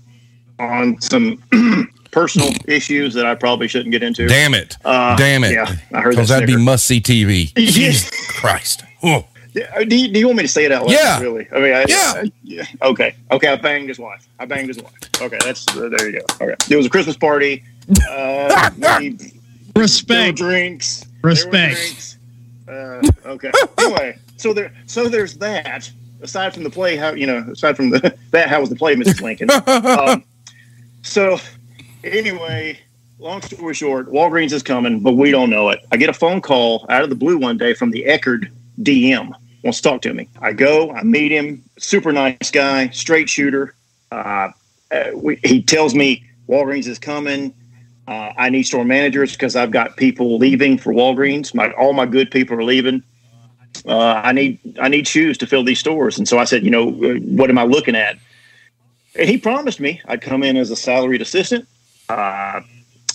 [0.58, 1.42] on some
[2.12, 4.26] personal issues that I probably shouldn't get into.
[4.28, 4.76] Damn it.
[4.84, 5.52] Uh, Damn it.
[5.52, 6.16] Yeah, I heard that.
[6.16, 7.52] Because that'd be must see TV.
[7.56, 8.84] Jesus Christ.
[9.02, 9.26] Oh.
[9.54, 10.92] Yeah, Do you, do you want me to say it out loud?
[10.92, 11.20] Yeah.
[11.20, 11.46] Really?
[11.52, 12.12] I mean, I, Yeah.
[12.16, 12.64] I- yeah.
[12.82, 13.14] Okay.
[13.30, 13.48] Okay.
[13.48, 14.26] I banged his wife.
[14.40, 14.92] I banged his wife.
[15.20, 15.38] Okay.
[15.44, 16.44] That's uh, there you go.
[16.46, 16.56] Okay.
[16.70, 17.62] It was a Christmas party.
[18.10, 19.30] Uh, we, there
[19.76, 20.36] were Respect.
[20.38, 21.00] drinks.
[21.00, 21.74] There were Respect.
[21.76, 22.18] drinks.
[22.68, 23.52] Uh, okay.
[23.78, 25.90] anyway, so there, so there's that.
[26.22, 28.96] Aside from the play, how you know, aside from the that, how was the play,
[28.96, 29.20] Mrs.
[29.20, 29.50] Lincoln?
[29.68, 30.24] um,
[31.02, 31.38] so
[32.02, 32.78] anyway,
[33.18, 35.80] long story short, Walgreens is coming, but we don't know it.
[35.92, 39.32] I get a phone call out of the blue one day from the Eckerd DM.
[39.64, 40.28] Wants to talk to me.
[40.42, 41.64] I go, I meet him.
[41.78, 43.74] Super nice guy, straight shooter.
[44.12, 44.50] Uh,
[44.90, 47.54] uh, we, he tells me Walgreens is coming.
[48.06, 51.54] Uh, I need store managers because I've got people leaving for Walgreens.
[51.54, 53.02] My all my good people are leaving.
[53.88, 56.70] Uh, I need I need shoes to fill these stores, and so I said, you
[56.70, 58.18] know, uh, what am I looking at?
[59.16, 61.66] And he promised me I'd come in as a salaried assistant,
[62.10, 62.60] uh,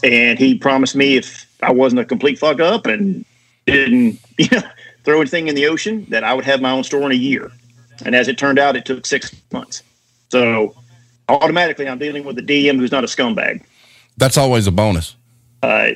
[0.04, 3.24] and he promised me if I wasn't a complete fuck up and
[3.68, 4.64] didn't you know
[5.10, 7.52] throw anything in the ocean, that I would have my own store in a year.
[8.06, 9.82] And as it turned out, it took six months.
[10.30, 10.76] So
[11.28, 13.64] automatically, I'm dealing with a DM who's not a scumbag.
[14.18, 15.16] That's always a bonus.
[15.64, 15.92] Uh,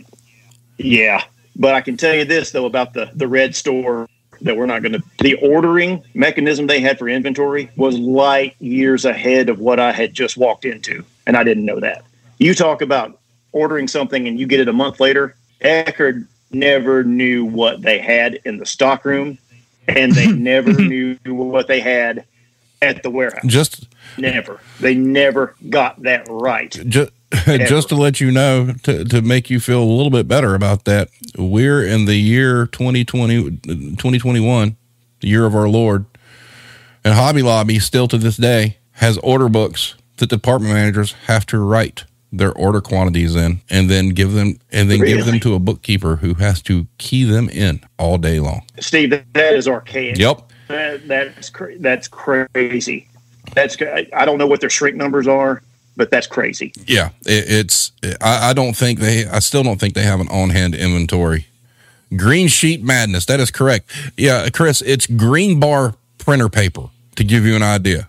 [0.79, 1.23] yeah,
[1.55, 4.09] but I can tell you this though about the the red store
[4.41, 5.03] that we're not going to.
[5.19, 10.13] The ordering mechanism they had for inventory was light years ahead of what I had
[10.13, 12.03] just walked into, and I didn't know that.
[12.39, 13.19] You talk about
[13.51, 15.35] ordering something and you get it a month later.
[15.61, 19.37] Eckerd never knew what they had in the stockroom,
[19.87, 22.25] and they never knew what they had
[22.81, 23.43] at the warehouse.
[23.45, 23.87] Just
[24.17, 24.59] Never.
[24.79, 26.71] They never got that right.
[26.87, 27.11] just
[27.47, 30.85] just to let you know to, to make you feel a little bit better about
[30.85, 34.77] that we're in the year 2020 2021
[35.21, 36.05] the year of our lord
[37.03, 41.57] and hobby lobby still to this day has order books that department managers have to
[41.57, 45.59] write their order quantities in and then give them and then give them to a
[45.59, 50.17] bookkeeper who has to key them in all day long Steve, that, is archaic.
[50.17, 53.07] yep That, that's cra- that's crazy.
[53.53, 55.61] That's I don't know what their shrink numbers are,
[55.95, 56.73] but that's crazy.
[56.87, 57.91] Yeah, it, it's.
[58.21, 59.25] I, I don't think they.
[59.27, 61.47] I still don't think they have an on-hand inventory.
[62.15, 63.25] Green sheet madness.
[63.25, 63.91] That is correct.
[64.17, 68.07] Yeah, Chris, it's green bar printer paper to give you an idea.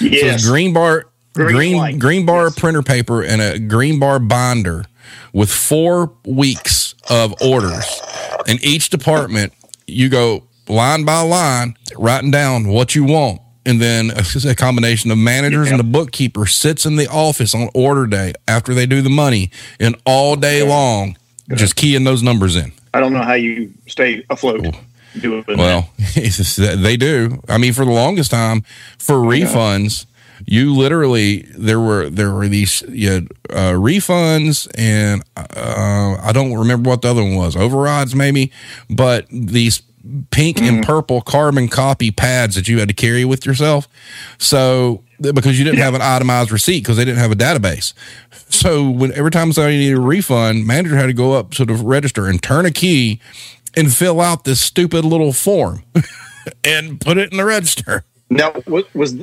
[0.00, 0.34] Yes.
[0.34, 2.58] it's green bar, Green green green bar yes.
[2.58, 4.84] printer paper and a green bar binder
[5.32, 8.00] with four weeks of orders.
[8.46, 9.52] In each department,
[9.86, 13.40] you go line by line, writing down what you want.
[13.64, 17.68] And then a, a combination of managers and the bookkeeper sits in the office on
[17.74, 21.18] order day after they do the money and all day long,
[21.54, 22.72] just keying those numbers in.
[22.94, 24.74] I don't know how you stay afloat
[25.20, 25.44] doing.
[25.46, 25.90] Well,
[26.56, 27.42] they do.
[27.48, 28.62] I mean, for the longest time,
[28.98, 30.06] for refunds,
[30.46, 36.54] you literally there were there were these you had, uh, refunds, and uh, I don't
[36.54, 37.56] remember what the other one was.
[37.56, 38.52] Overrides, maybe,
[38.88, 39.82] but these
[40.30, 43.88] pink and purple carbon copy pads that you had to carry with yourself.
[44.38, 47.92] So because you didn't have an itemized receipt because they didn't have a database.
[48.48, 51.74] So when every time somebody needed a refund, manager had to go up to the
[51.74, 53.20] register and turn a key
[53.76, 55.82] and fill out this stupid little form
[56.64, 58.04] and put it in the register.
[58.30, 59.16] now, what was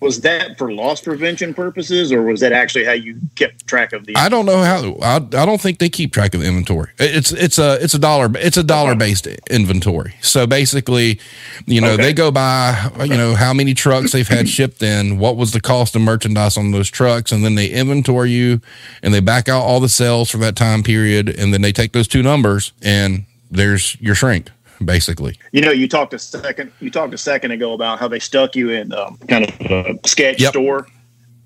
[0.00, 4.06] was that for loss prevention purposes, or was that actually how you kept track of
[4.06, 4.16] the?
[4.16, 4.94] I don't know how.
[5.02, 6.90] I, I don't think they keep track of the inventory.
[6.98, 10.14] It's it's a it's a dollar it's a dollar based inventory.
[10.20, 11.20] So basically,
[11.66, 12.02] you know, Okay.
[12.02, 15.60] they go by you know how many trucks they've had shipped in, what was the
[15.60, 18.60] cost of merchandise on those trucks, and then they inventory you
[19.02, 21.92] and they back out all the sales for that time period, and then they take
[21.92, 24.50] those two numbers and there's your shrink
[24.82, 25.38] basically.
[25.52, 26.72] You know, you talked a second.
[26.80, 29.98] You talked a second ago about how they stuck you in um, kind of a
[30.06, 30.50] sketch Yep.
[30.50, 30.86] store.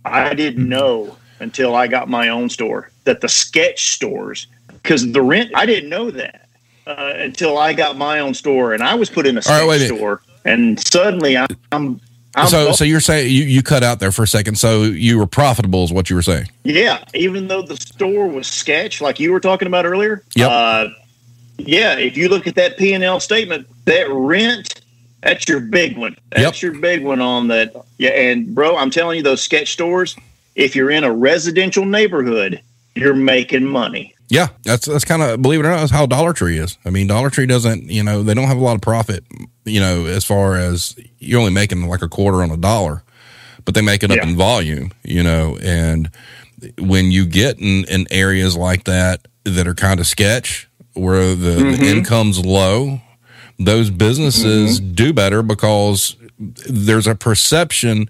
[0.05, 5.23] I didn't know until I got my own store that the sketch stores, because the
[5.23, 6.49] rent, I didn't know that
[6.87, 9.91] uh, until I got my own store, and I was put in a right, sketch
[9.91, 11.49] a store, and suddenly I'm.
[11.73, 12.01] I'm
[12.35, 14.57] I'm so so you're saying you, you cut out there for a second.
[14.59, 16.49] So you were profitable is what you were saying.
[16.63, 20.23] Yeah, even though the store was sketch, like you were talking about earlier.
[20.35, 20.49] Yeah.
[20.49, 20.91] Uh,
[21.59, 24.81] yeah, if you look at that P and L statement, that rent,
[25.23, 26.17] that's your big one.
[26.31, 27.75] That's your big one on that.
[27.99, 30.17] Yeah, and bro, I'm telling you, those sketch stores,
[30.55, 32.61] if you're in a residential neighborhood,
[32.95, 34.15] you're making money.
[34.29, 36.77] Yeah, that's that's kind of believe it or not, that's how Dollar Tree is.
[36.85, 39.25] I mean, Dollar Tree doesn't, you know, they don't have a lot of profit,
[39.65, 43.03] you know, as far as you're only making like a quarter on a dollar,
[43.65, 44.29] but they make it up Yeah.
[44.29, 46.11] in volume, you know, and
[46.79, 50.68] when you get in, in areas like that that are kind of sketch
[50.99, 51.83] where the, the mm-hmm.
[51.83, 53.01] income's low,
[53.59, 54.93] those businesses mm-hmm.
[54.93, 58.09] do better because there's a perception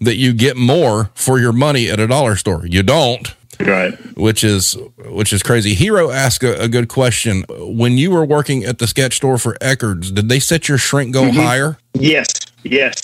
[0.00, 2.66] that you get more for your money at a dollar store.
[2.66, 3.94] You don't Right.
[4.16, 5.74] which is which is crazy.
[5.74, 7.44] Hero asked a, a good question.
[7.48, 11.12] When you were working at the sketch store for Eckerd's, did they set your shrink
[11.12, 11.40] goal mm-hmm.
[11.40, 11.78] higher?
[11.94, 12.26] Yes,
[12.62, 13.00] yes.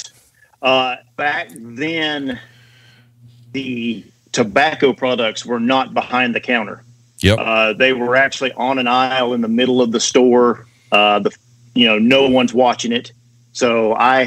[0.62, 2.38] Uh, back then,
[3.52, 6.82] the tobacco products were not behind the counter.
[7.20, 7.38] Yep.
[7.38, 10.66] Uh, they were actually on an aisle in the middle of the store.
[10.90, 11.30] Uh, the
[11.74, 13.12] you know no one's watching it,
[13.52, 14.24] so I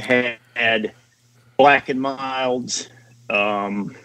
[0.55, 0.93] had
[1.57, 2.89] black and milds,
[3.29, 3.95] um,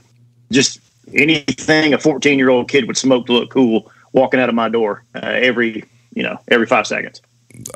[0.51, 0.81] just
[1.14, 4.68] anything a fourteen year old kid would smoke to look cool walking out of my
[4.68, 7.20] door uh, every you know every five seconds.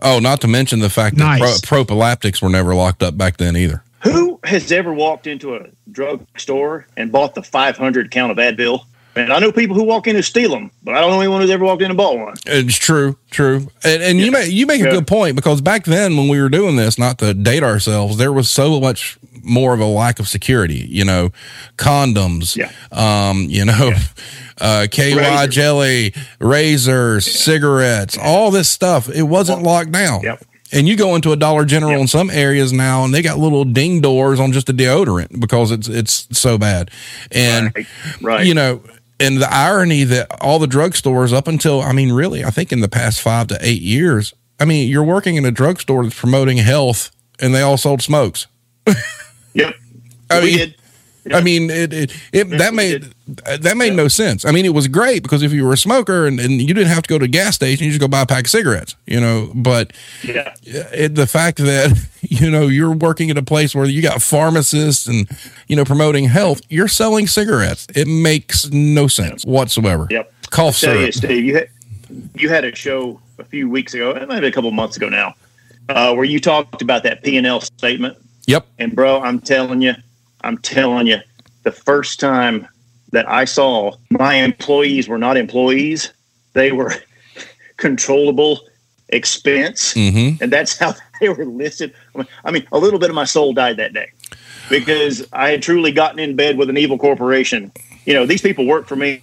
[0.02, 1.60] oh, not to mention the fact that Nice.
[1.60, 3.84] pro, prophylactics were never locked up back then either.
[4.00, 8.84] Who has ever walked into a drug store and bought the 500 count of Advil?
[9.14, 11.40] And I know people who walk in who steal them, but I don't know anyone
[11.42, 12.34] who's ever walked in and bought one.
[12.46, 14.90] It's true, true, and, and you make you make a Yeah.
[14.92, 18.32] good point because back then when we were doing this, not to date ourselves, there
[18.32, 20.86] was so much more of a lack of security.
[20.88, 21.30] You know,
[21.76, 22.70] condoms, Yeah.
[22.90, 23.92] um, you know,
[24.60, 25.46] uh, KY Razor.
[25.48, 29.08] jelly, razors, cigarettes, all this stuff.
[29.08, 30.22] It wasn't locked down.
[30.22, 30.44] Yep.
[30.74, 32.00] And you go into a Dollar General Yep.
[32.00, 35.70] in some areas now, and they got little ding doors on just the deodorant because
[35.70, 36.90] it's it's so bad.
[37.30, 37.86] And Right.
[38.22, 38.46] Right.
[38.46, 38.80] you know,
[39.22, 42.80] and the irony that all the drugstores up until I mean, really, I think in
[42.80, 46.58] the past five to eight years, I mean, you're working in a drugstore that's promoting
[46.58, 48.46] health, and they all sold smokes.
[49.54, 49.74] Yep.
[50.30, 50.74] I we mean- did.
[51.32, 53.12] I mean, it, it, it that made
[53.60, 54.44] that made no sense.
[54.44, 56.88] I mean, it was great because if you were a smoker and, and you didn't
[56.88, 58.96] have to go to a gas station, you just go buy a pack of cigarettes,
[59.06, 59.52] you know.
[59.54, 59.92] But
[60.24, 60.54] Yeah.
[60.64, 65.06] it, the fact that you know you're working at a place where you got pharmacists
[65.06, 65.28] and
[65.68, 67.86] you know promoting health, you're selling cigarettes.
[67.94, 70.08] It makes no sense whatsoever.
[70.10, 70.32] Yep.
[70.50, 71.00] Cough syrup.
[71.06, 71.68] you, Steve, you had
[72.34, 75.08] you had a show a few weeks ago, it might been a couple months ago
[75.08, 75.34] now,
[75.88, 78.16] uh, where you talked about that P and L statement.
[78.46, 78.66] Yep.
[78.78, 79.94] And bro, I'm telling you,
[80.42, 81.18] I'm telling you,
[81.62, 82.66] the first time
[83.12, 86.12] that I saw my employees were not employees,
[86.54, 86.94] they were
[87.76, 88.60] controllable
[89.08, 91.94] expense, hmm and that's how they were listed.
[92.44, 94.10] I mean, a little bit of my soul died that day
[94.68, 97.70] because I had truly gotten in bed with an evil corporation.
[98.06, 99.22] You know, these people work for me.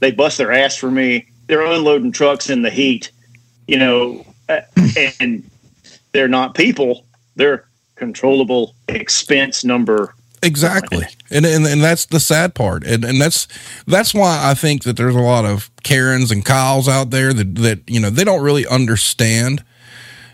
[0.00, 1.26] They bust their ass for me.
[1.46, 3.10] They're unloading trucks in the heat.
[3.66, 4.26] You know,
[5.20, 5.48] and
[6.12, 7.06] they're not people.
[7.36, 7.64] They're
[7.96, 10.14] controllable expense number.
[10.42, 11.06] Exactly.
[11.30, 12.84] And, and and that's the sad part.
[12.84, 13.46] And and that's
[13.86, 17.54] that's why I think that there's a lot of Karens and Kyles out there that
[17.56, 19.64] that you know, they don't really understand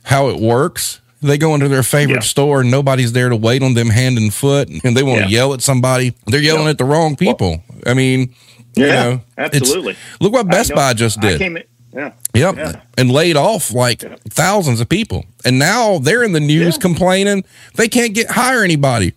[0.05, 1.01] how it works.
[1.21, 2.21] They go into their favorite Yeah.
[2.21, 5.31] store and nobody's there to wait on them hand and foot and they want to
[5.31, 5.39] Yeah.
[5.41, 6.15] yell at somebody.
[6.27, 6.71] They're yelling Yeah.
[6.71, 7.63] at the wrong people.
[7.87, 8.35] I mean,
[8.77, 9.97] you know, absolutely.
[10.21, 11.41] look what Best Buy just did.
[11.43, 12.13] in, yeah.
[12.35, 12.57] Yep.
[12.57, 12.73] Yeah.
[12.97, 15.25] And laid off like thousands of people.
[15.45, 16.81] And now they're in the news Yeah.
[16.83, 17.45] complaining
[17.75, 19.13] they can't get hire anybody.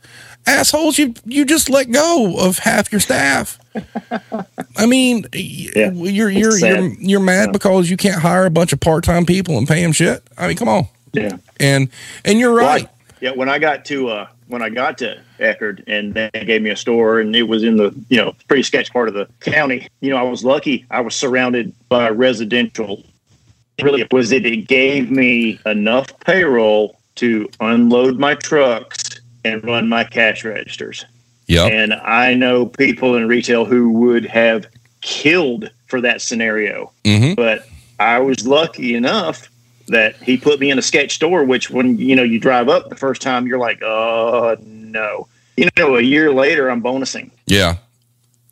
[0.47, 3.60] Assholes, you you just let go of half your staff.
[4.77, 5.91] I mean, Yeah.
[5.91, 7.51] you're you're you're you're mad Yeah.
[7.51, 10.23] because you can't hire a bunch of part-time people and pay them shit.
[10.38, 10.88] I mean, come on.
[11.13, 11.38] Yeah.
[11.60, 11.89] And
[12.25, 12.84] and you're right.
[12.84, 16.30] Well, I- yeah, when I got to uh, when I got to Eckerd and they
[16.45, 19.13] gave me a store and it was in the you know pretty sketch part of
[19.13, 19.88] the county.
[20.01, 20.86] You know, I was lucky.
[20.89, 23.04] I was surrounded by residential.
[23.82, 30.04] Really, was that it gave me enough payroll to unload my trucks and run my
[30.04, 31.06] cash registers.
[31.47, 31.65] Yeah.
[31.65, 34.67] And I know people in retail who would have
[35.01, 37.67] killed for that scenario hmm but
[37.99, 39.49] I was lucky enough
[39.88, 42.89] that he put me in a sketch store, which when you know you drive up
[42.89, 45.27] the first time, you're like, oh no.
[45.58, 47.77] You know, a year later, I'm bonusing Yeah.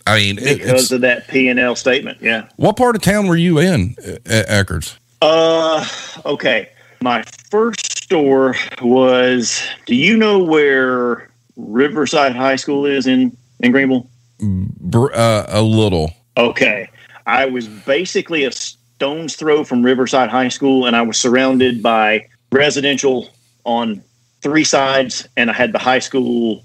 [0.06, 2.20] I mean, because it's, of that P and L statement.
[2.22, 2.48] Yeah.
[2.58, 4.98] what part of town were you in at Eckerd's?
[5.22, 5.86] Uh,
[6.26, 6.70] okay.
[7.02, 9.62] My first store was.
[9.86, 14.10] Do you know where Riverside High School is in in Greenville?
[14.42, 16.14] Uh, a little.
[16.38, 16.90] Okay.
[17.26, 22.28] I was basically a stone's throw from Riverside High School, and I was surrounded by
[22.52, 23.30] residential
[23.64, 24.02] on
[24.42, 26.64] three sides, and I had the high school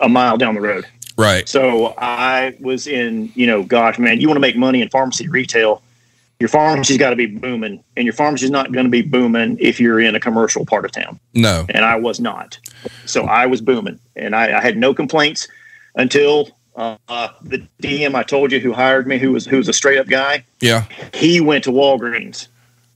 [0.00, 0.86] a mile down the road.
[1.16, 1.48] Right.
[1.48, 5.28] So I was in, you know, gosh, man, you want to make money in pharmacy
[5.28, 5.82] retail.
[6.44, 9.80] Your pharmacy's got to be booming, and your pharmacy's not going to be booming if
[9.80, 11.64] you're in a commercial part of town No.
[11.70, 12.58] and I was not.
[13.06, 15.48] So I was booming, and I, I had no complaints
[15.94, 16.98] until uh,
[17.40, 20.06] the DM I told you who hired me, who was who was a straight up
[20.06, 20.44] guy.
[20.60, 20.84] Yeah.
[21.14, 22.48] He went to Walgreens.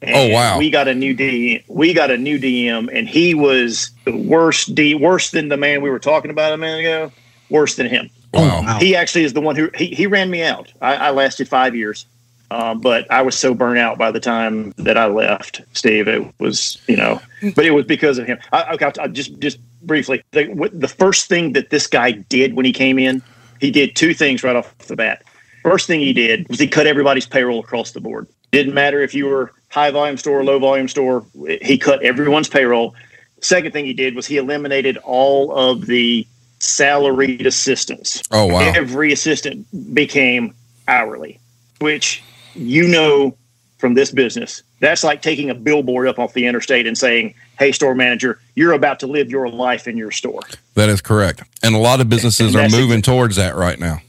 [0.06, 0.58] Oh, wow.
[0.58, 1.64] We got a new DM.
[1.68, 5.80] We got a new DM, and he was the worst D, worse than the man
[5.80, 7.12] we were talking about a minute ago.
[7.48, 8.10] Worse than him.
[8.34, 8.60] Wow.
[8.60, 8.78] wow.
[8.78, 10.70] He actually is the one who he, he ran me out.
[10.82, 12.04] I, I lasted five years,
[12.50, 15.60] um, but I was so burnt out by the time that I left.
[15.74, 17.20] Steve, it was you know,
[17.54, 18.38] but it was because of him.
[18.52, 20.22] I, okay, I'll just just briefly.
[20.32, 23.22] The, the first thing that this guy did when he came in,
[23.60, 25.22] he did two things right off the bat.
[25.62, 28.26] First thing he did was he cut everybody's payroll across the board.
[28.50, 31.26] Didn't matter if you were high volume store, low volume store.
[31.60, 32.94] He cut everyone's payroll.
[33.40, 36.26] Second thing he did was he eliminated all of the
[36.60, 38.72] salaried assistants Oh, wow.
[38.74, 40.54] every assistant became
[40.88, 41.38] hourly,
[41.80, 42.22] which
[42.58, 43.36] you know
[43.78, 44.62] from this business.
[44.80, 48.72] That's like taking a billboard up off the interstate and saying, Hey, store manager, you're
[48.72, 50.42] about to live your life in your store.
[50.74, 51.42] That is correct.
[51.62, 54.00] And a lot of businesses are moving towards that right now.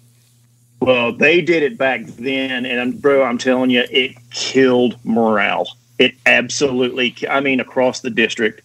[0.82, 2.66] Well, they did it back then.
[2.66, 5.68] And bro, I'm telling you, it killed morale.
[5.98, 8.62] It absolutely, I mean, across the district.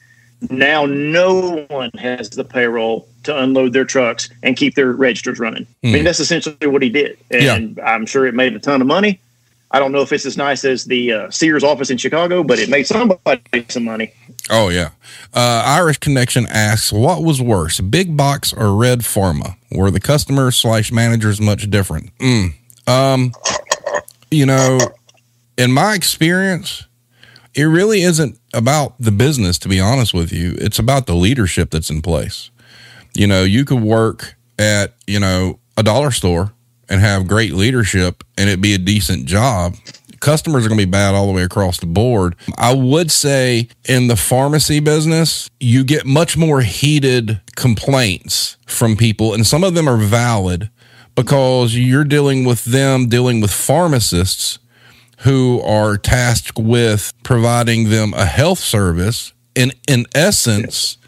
[0.51, 5.67] Now, no one has the payroll to unload their trucks and keep their registers running.
[5.83, 6.05] I mean, Hmm.
[6.05, 7.17] that's essentially what he did.
[7.31, 9.21] And I'm sure it made a ton of money.
[9.75, 12.61] I don't know if it's as nice as the uh, Sears office in Chicago, but
[12.61, 14.13] it made somebody some money.
[14.49, 14.91] Oh yeah.
[15.35, 19.57] Uh, Irish Connection asks, what was worse, big box or red pharma?
[19.73, 22.17] Were the customers slash managers much different?
[22.19, 22.55] Mm.
[22.87, 23.33] Um,
[24.31, 24.79] you know,
[25.59, 26.87] in my experience,
[27.53, 29.59] it really isn't about the business.
[29.59, 32.53] To be honest with you, it's about the leadership that's in place.
[33.13, 36.53] You know, you could work at you know a dollar store
[36.89, 39.75] and have great leadership, and it be a decent job.
[40.21, 42.35] customers are going to be bad all the way across the board.
[42.57, 49.35] I would say in the pharmacy business, you get much more heated complaints from people,
[49.35, 50.71] and some of them are valid
[51.15, 54.59] because you're dealing with them dealing with pharmacists
[55.21, 60.99] who are tasked with providing them a health service and in essence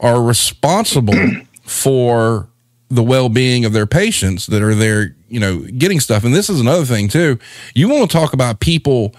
[0.00, 1.14] are responsible
[1.62, 2.48] for
[2.88, 6.60] the well-being of their patients that are there you know getting stuff and this is
[6.60, 7.38] another thing too
[7.74, 9.14] you want to talk about people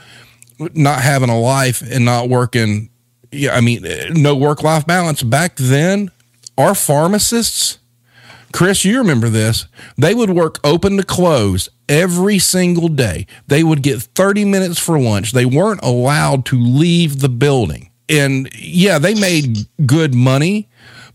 [0.74, 2.90] not having a life and not working
[3.32, 6.10] yeah i mean no work-life balance back then
[6.58, 7.80] our pharmacists
[8.56, 9.68] Chris, you remember this.
[9.98, 13.28] They would work open to close every single day.
[13.48, 15.34] They would get 30 minutes for lunch.
[15.34, 17.92] They weren't allowed to leave the building.
[18.08, 20.70] And yeah, they made good money,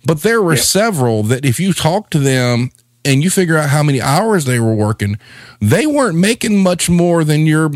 [0.05, 0.61] but there were yeah.
[0.61, 2.73] several that if you talk to them
[3.05, 5.19] and you figure out how many hours they were working,
[5.61, 7.71] they weren't making much more than your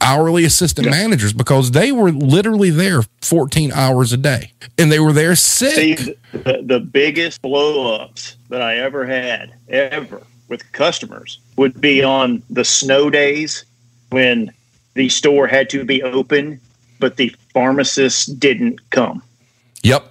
[0.00, 0.92] hourly assistant yeah.
[0.92, 5.98] managers because they were literally there 14 hours a day and they were there sick.
[5.98, 12.02] See, the, the biggest blow ups that I ever had, ever with customers, would be
[12.02, 13.64] on the snow days
[14.10, 14.52] when
[14.94, 16.60] the store had to be open,
[16.98, 19.22] but the pharmacist didn't come.
[19.82, 20.09] Yep.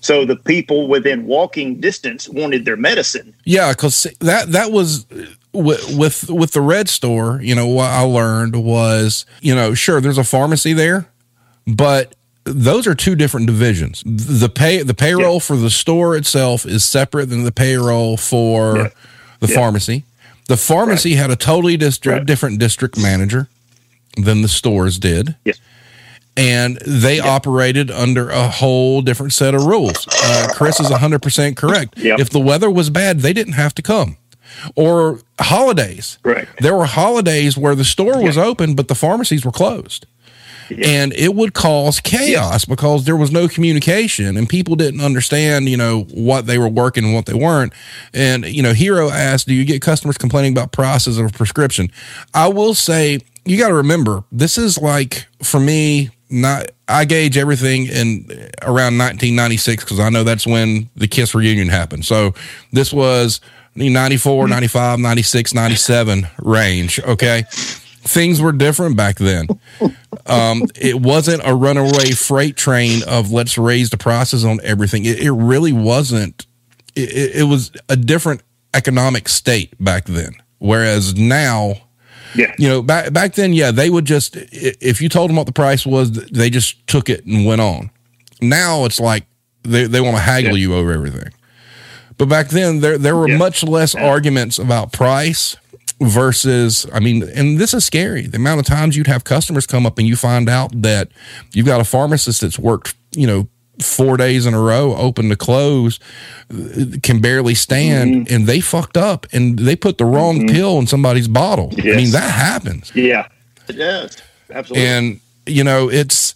[0.00, 3.34] So the people within walking distance wanted their medicine.
[3.44, 7.40] Yeah, because that that was uh, with, with with the red store.
[7.42, 11.08] You know what I learned was you know sure there's a pharmacy there,
[11.66, 14.02] but those are two different divisions.
[14.06, 15.40] The pay the payroll yeah.
[15.40, 18.88] for the store itself is separate than the payroll for yeah.
[19.40, 19.54] the yeah.
[19.54, 20.04] pharmacy.
[20.46, 21.18] The pharmacy right.
[21.18, 22.26] had a totally district, right.
[22.26, 23.48] different district manager
[24.16, 25.36] than the stores did.
[25.44, 25.60] Yes
[26.38, 27.26] and they yep.
[27.26, 30.06] operated under a whole different set of rules.
[30.22, 31.98] Uh, Chris is 100% correct.
[31.98, 32.20] Yep.
[32.20, 34.16] If the weather was bad, they didn't have to come.
[34.76, 36.18] Or holidays.
[36.22, 36.46] Right.
[36.60, 38.46] There were holidays where the store was yep.
[38.46, 40.06] open, but the pharmacies were closed.
[40.84, 45.78] And it would cause chaos because there was no communication and people didn't understand, you
[45.78, 47.72] know, what they were working and what they weren't.
[48.12, 51.90] And, you know, Hero asked, Do you get customers complaining about prices of a prescription?
[52.34, 57.36] I will say, you got to remember, this is like, for me, not I gauge
[57.36, 58.26] everything in
[58.62, 62.04] around 1996 because I know that's when the Kiss reunion happened.
[62.04, 62.34] So
[62.72, 63.40] this was
[63.74, 64.50] 94, mm-hmm.
[64.50, 67.00] 95, 96, 97 range.
[67.00, 67.44] Okay.
[67.50, 69.48] Things were different back then.
[70.26, 75.06] Um, it wasn't a runaway freight train of let's raise the prices on everything.
[75.06, 76.46] It, it really wasn't.
[76.94, 78.42] It, it was a different
[78.74, 80.34] economic state back then.
[80.58, 81.76] Whereas now,
[82.34, 82.54] yeah.
[82.58, 85.52] You know, back back then, yeah, they would just if you told them what the
[85.52, 87.90] price was, they just took it and went on.
[88.40, 89.26] Now it's like
[89.62, 90.68] they they want to haggle yeah.
[90.68, 91.32] you over everything.
[92.16, 93.36] But back then, there there were yeah.
[93.36, 94.06] much less yeah.
[94.06, 95.56] arguments about price
[96.00, 99.84] versus i mean and this is scary the amount of times you'd have customers come
[99.84, 101.08] up and you find out that
[101.52, 103.48] you've got a pharmacist that's worked you know
[103.82, 105.98] four days in a row, open to close,
[107.02, 108.34] can barely stand, mm-hmm.
[108.34, 110.54] and they fucked up and they put the wrong mm-hmm.
[110.54, 111.70] pill in somebody's bottle.
[111.72, 111.94] Yes.
[111.94, 112.92] I mean, that happens.
[112.94, 113.28] Yeah,
[113.68, 114.16] it does.
[114.50, 114.86] Absolutely.
[114.86, 116.34] And you know, it's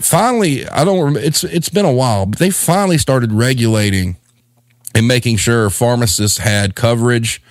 [0.00, 0.66] finally.
[0.68, 0.98] I don't.
[0.98, 4.16] Remember, it's it's been a while, but they finally started regulating
[4.94, 7.42] and making sure pharmacists had coverage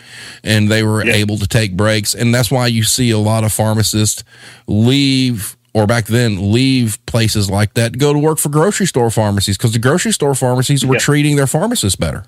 [0.43, 1.13] and they were yeah.
[1.13, 2.13] able to take breaks.
[2.13, 4.23] And that's why you see a lot of pharmacists
[4.67, 9.57] leave or back then leave places like that go to work for grocery store pharmacies
[9.57, 10.99] because the grocery store pharmacies were yeah.
[10.99, 12.25] treating their pharmacists better.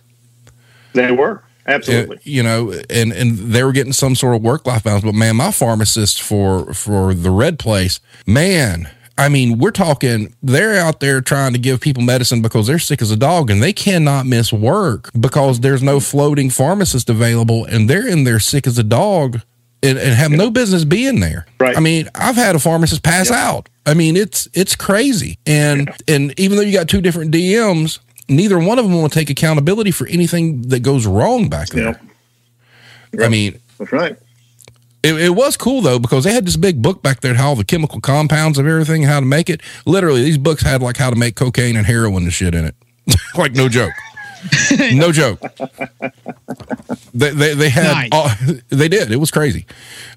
[0.93, 4.65] They were absolutely, uh, you know, and and they were getting some sort of work
[4.65, 5.03] life balance.
[5.03, 8.89] But man, my pharmacist for for the red place, man.
[9.15, 12.99] I mean, we're talking, they're out there trying to give people medicine because they're sick
[12.99, 17.87] as a dog and they cannot miss work because there's no floating pharmacist available and
[17.87, 19.41] they're in there sick as a dog
[19.84, 21.45] and, and have no business being there.
[21.59, 21.77] Right.
[21.77, 23.69] I mean, I've had a pharmacist pass out.
[23.86, 25.38] I mean, it's it's crazy.
[25.45, 26.15] And yeah.
[26.15, 29.91] and even though you got two different DMs, neither one of them will take accountability
[29.91, 31.99] for anything that goes wrong back there.
[33.21, 34.17] I mean, that's right.
[35.03, 37.55] It, it, was cool though because they had this big book back there, how all
[37.57, 39.61] the chemical compounds of everything, how to make it.
[39.86, 42.75] Literally, these books had like how to make cocaine and heroin and shit in it.
[43.38, 43.91] like no joke.
[44.93, 45.39] no joke.
[47.13, 48.09] They they, they had nice.
[48.11, 48.29] all,
[48.69, 49.11] they did.
[49.11, 49.65] It was crazy.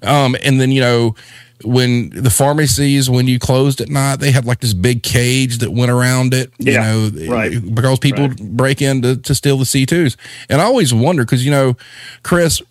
[0.01, 1.15] Um, and then you know
[1.63, 5.71] when the pharmacies when you closed at night they had like this big cage that
[5.71, 7.73] went around it yeah, you know right.
[7.73, 8.37] because people right.
[8.37, 10.15] break in to, to steal the c2s
[10.49, 11.75] and i always wonder because you know
[12.21, 12.61] chris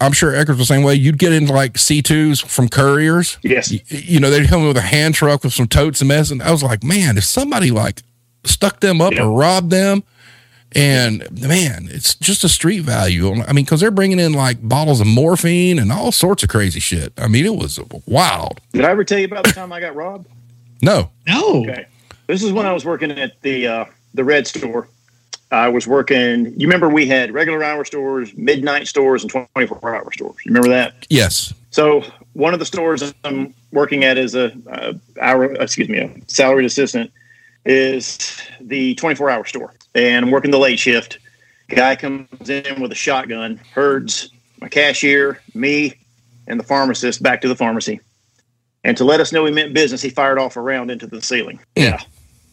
[0.00, 3.80] i'm sure Eckerd's the same way you'd get into like c2s from couriers yes you,
[3.88, 6.42] you know they'd come in with a hand truck with some totes and mess and
[6.42, 8.02] i was like man if somebody like
[8.44, 10.02] stuck them up or robbed them
[10.72, 13.42] And man, it's just a street value.
[13.42, 16.80] I mean, because they're bringing in like bottles of morphine and all sorts of crazy
[16.80, 17.12] shit.
[17.18, 18.60] I mean, it was wild.
[18.72, 20.28] Did I ever tell you about the time I got robbed?
[20.82, 21.10] No.
[21.26, 21.62] No.
[21.62, 21.86] Okay.
[22.26, 24.88] This is when I was working at the uh, the Red store.
[25.50, 26.46] I was working.
[26.58, 30.36] You remember we had regular hour stores, midnight stores, and twenty four hour stores.
[30.44, 31.06] You remember that?
[31.10, 31.52] Yes.
[31.70, 32.04] So
[32.34, 36.66] one of the stores I'm working at as a, a hour, excuse me, a salaried
[36.66, 37.10] assistant
[37.64, 41.18] is the 24 hour store, and I'm working the late shift.
[41.68, 44.30] Guy comes in with a shotgun, herds
[44.60, 45.94] my cashier, me,
[46.46, 48.00] and the pharmacist back to the pharmacy.
[48.82, 51.20] And to let us know he meant business, he fired off a round into the
[51.20, 51.60] ceiling.
[51.76, 52.00] Yeah,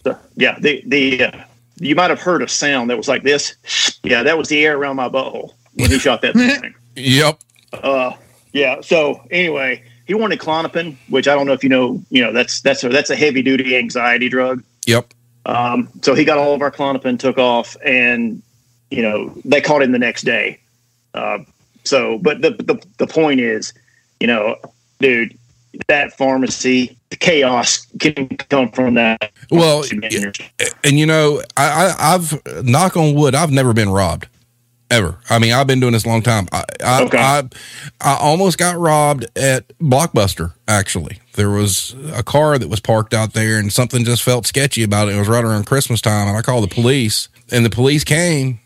[0.03, 0.57] so, yeah.
[0.59, 1.43] The the uh,
[1.79, 3.55] you might have heard a sound that was like this.
[4.03, 6.75] Yeah, that was the air around my butthole when he shot that thing.
[6.95, 7.39] Yep.
[7.73, 8.13] Uh,
[8.53, 8.81] yeah.
[8.81, 12.01] So anyway, he wanted Klonopin, which I don't know if you know.
[12.09, 14.63] You know, that's that's a, that's a heavy duty anxiety drug.
[14.85, 15.13] Yep.
[15.47, 18.43] Um, so he got all of our Klonopin, took off, and
[18.91, 20.59] you know they caught him the next day.
[21.13, 21.39] Uh,
[21.83, 23.73] so, but the, the the point is,
[24.19, 24.57] you know,
[24.99, 25.37] dude,
[25.87, 29.31] that pharmacy, the chaos can come from that.
[29.49, 29.85] Well,
[30.83, 34.27] and you know, I, I, I've knock on wood, I've never been robbed.
[34.89, 35.17] Ever.
[35.29, 36.47] I mean, I've been doing this a long time.
[36.51, 37.17] I, I, Okay.
[37.17, 37.43] I,
[37.99, 40.53] I almost got robbed at Blockbuster.
[40.67, 44.83] Actually, there was a car that was parked out there, and something just felt sketchy
[44.83, 45.15] about it.
[45.15, 48.59] It was right around Christmas time, and I called the police, and the police came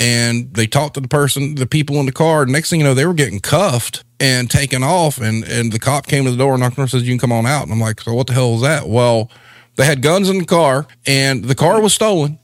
[0.00, 2.46] and they talked to the person, the people in the car.
[2.46, 6.06] Next thing you know, they were getting cuffed and taken off, and and the cop
[6.06, 7.72] came to the door and knocked on and says, "You can come on out." And
[7.72, 9.30] I'm like, "So what the hell is that?" Well,
[9.76, 12.38] they had guns in the car, and the car was stolen.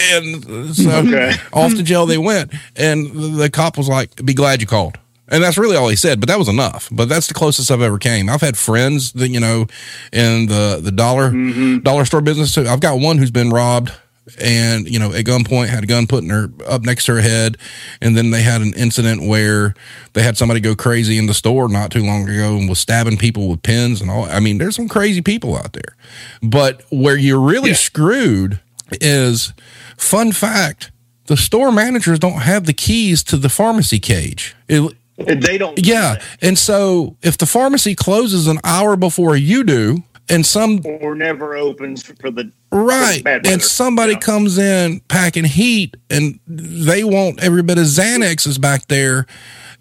[0.00, 1.32] And so Okay.
[1.52, 2.52] off to jail they went.
[2.76, 4.98] And the cop was like, "Be glad you called."
[5.28, 6.88] And that's really all he said, but that was enough.
[6.92, 8.28] But that's the closest I've ever came.
[8.28, 9.66] I've had friends that you know
[10.12, 11.78] in the the dollar mm-hmm.
[11.80, 12.54] dollar store business.
[12.54, 12.66] Too.
[12.66, 13.92] I've got one who's been robbed,
[14.40, 17.20] and you know at gunpoint had a gun put in her up next to her
[17.20, 17.56] head,
[18.00, 19.74] and then they had an incident where
[20.12, 23.16] they had somebody go crazy in the store not too long ago and was stabbing
[23.16, 24.26] people with pins and all.
[24.26, 25.96] I mean, there's some crazy people out there,
[26.40, 28.60] but where you're really screwed
[28.92, 29.52] is
[29.96, 30.90] fun fact.
[31.26, 34.54] The store managers don't have the keys to the pharmacy cage.
[34.68, 35.78] It, They don't.
[35.84, 36.20] yeah.
[36.40, 41.56] And so if the pharmacy closes an hour before you do, and some Or never
[41.56, 43.54] opens for the right, bad weather.
[43.54, 44.18] and somebody Yeah.
[44.18, 49.26] comes in packing heat and they want every bit of Xanax is back there,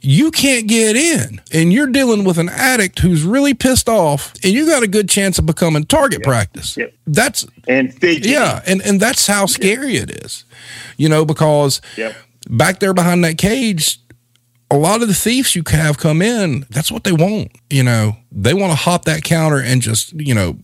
[0.06, 1.42] you can't get in.
[1.52, 5.10] And you're dealing with an addict who's really pissed off, and you got a good
[5.10, 6.78] chance of becoming target practice.
[6.78, 6.94] Yep.
[7.08, 8.30] That's and fidgety.
[8.30, 10.46] yeah, and and that's how scary it is.
[10.98, 12.16] You know, because Yep.
[12.50, 14.00] back there behind that cage,
[14.70, 17.52] a lot of the thieves you have come in, that's what they want.
[17.70, 20.58] You know, they want to hop that counter and just, you know,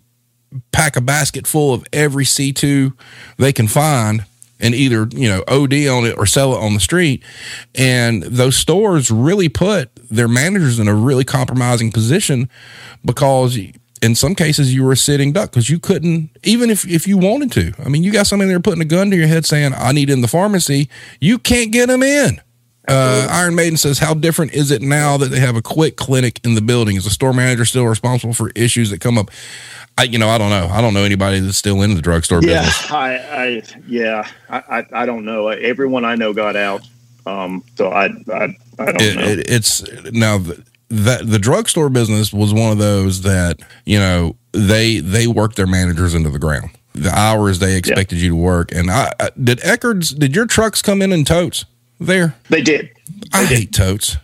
[0.72, 2.94] pack a basket full of every C2
[3.38, 4.26] they can find
[4.62, 7.24] and either, you know, OD on it or sell it on the street.
[7.76, 12.50] And those stores really put their managers in a really compromising position
[13.04, 13.58] because
[14.02, 17.18] in some cases you were a sitting duck because you couldn't, even if, if you
[17.18, 17.74] wanted to.
[17.84, 20.10] I mean, you got somebody there putting a gun to your head saying, I need
[20.10, 20.90] in the pharmacy.
[21.20, 22.42] You can't get them in.
[22.92, 26.40] Uh, Iron Maiden says, How different is it now that they have a quick clinic
[26.46, 26.98] in the building?
[26.98, 29.32] Is the store manager still responsible for issues that come up?
[29.98, 30.68] I, you know, I don't know.
[30.68, 32.84] I don't know anybody that's still in the drugstore Yeah, business.
[32.90, 35.50] I, I yeah, I, I, I don't know.
[35.50, 36.84] Everyone I know got out.
[37.26, 39.36] Um, so I, I, I don't It, know.
[39.40, 39.84] it, it's
[40.14, 45.28] now the, that the drugstore business was one of those that you know they they
[45.28, 46.72] worked their managers into the ground.
[46.96, 50.12] The hours they expected you to work, and I, I did Eckerd's.
[50.14, 51.66] Did your trucks come in in totes
[52.06, 52.36] there?
[52.50, 52.90] they did.
[53.34, 54.18] I hate totes.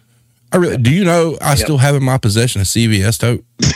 [0.52, 0.78] I really.
[0.78, 3.44] Do you know I still have in my possession a CVS tote?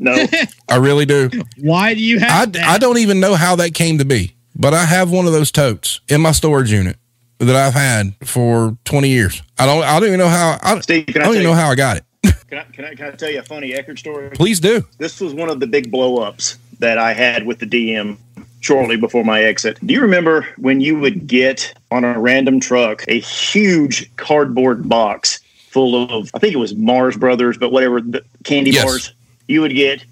[0.00, 0.26] No,
[0.68, 1.30] I really do.
[1.58, 2.66] Why do you I, have that?
[2.66, 5.52] I don't even know how that came to be, but I have one of those
[5.52, 6.96] totes in my storage unit
[7.38, 9.42] that I've had for 20 years.
[9.58, 11.42] I don't I don't even know how I, Steve, can I I, don't tell even
[11.42, 12.04] you, know how I got it.
[12.48, 14.30] can, I, can, I, can I tell you a funny Eckerd story?
[14.30, 14.84] Please do.
[14.98, 18.18] This was one of the big blow ups that I had with the DM
[18.66, 19.78] shortly before my exit.
[19.86, 25.38] Do you remember when you would get on a random truck a huge cardboard box
[25.70, 28.84] full of, I think it was Mars Brothers, but whatever, the candy Yes.
[28.84, 29.12] bars
[29.46, 30.04] you would get?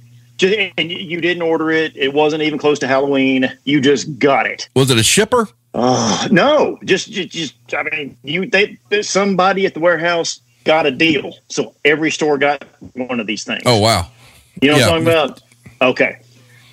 [0.78, 1.96] And you didn't order it.
[1.96, 3.50] It wasn't even close to Halloween.
[3.64, 4.68] You just got it.
[4.76, 5.48] Was it a shipper?
[5.74, 10.90] Uh, no, just, just, just, I mean, you, they, somebody at the warehouse got a
[10.90, 11.34] deal.
[11.48, 13.62] So every store got one of these things.
[13.66, 14.10] Oh wow.
[14.60, 15.40] You know what I'm talking about?
[15.82, 16.20] Okay.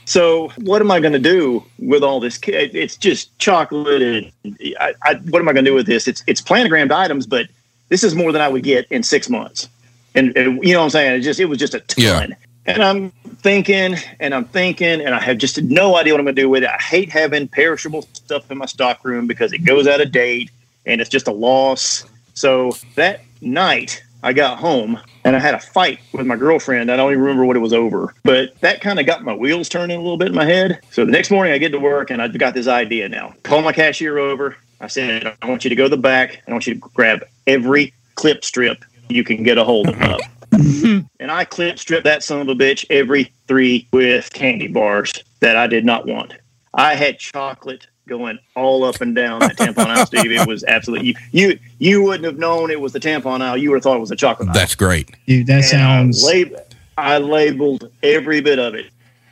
[0.05, 2.39] So what am I going to do with all this?
[2.47, 6.07] It's just chocolate, and I, I, what am I going to do with this?
[6.07, 7.47] It's it's planogrammed items, but
[7.89, 9.69] this is more than I would get in six months.
[10.15, 11.19] And, and you know what I'm saying?
[11.19, 12.03] It just it was just a ton.
[12.03, 12.35] Yeah.
[12.65, 13.09] And I'm
[13.41, 16.49] thinking and I'm thinking, and I have just no idea what I'm going to do
[16.49, 16.69] with it.
[16.69, 20.51] I hate having perishable stuff in my stock room because it goes out of date
[20.85, 22.05] and it's just a loss.
[22.33, 26.91] So that night, I got home and I had a fight with my girlfriend.
[26.91, 29.69] I don't even remember what it was over, but that kind of got my wheels
[29.69, 30.79] turning a little bit in my head.
[30.91, 33.33] So the next morning, I get to work and I've got this idea now.
[33.43, 34.55] Call my cashier over.
[34.79, 36.41] I said, I want you to go to the back.
[36.47, 40.19] I want you to grab every clip strip you can get a hold of.
[40.51, 45.55] and I clip stripped that son of a bitch every three with candy bars that
[45.55, 46.33] I did not want.
[46.73, 50.31] I had chocolate going all up and down that tampon aisle, Steve.
[50.31, 51.59] It was absolutely you, you.
[51.79, 53.57] You wouldn't have known it was the tampon aisle.
[53.57, 54.53] You would have thought it was a chocolate aisle.
[54.55, 55.15] That's great.
[55.27, 56.25] Dude, that And sounds.
[56.27, 56.55] I, lab-
[56.97, 58.87] I labeled every bit of it.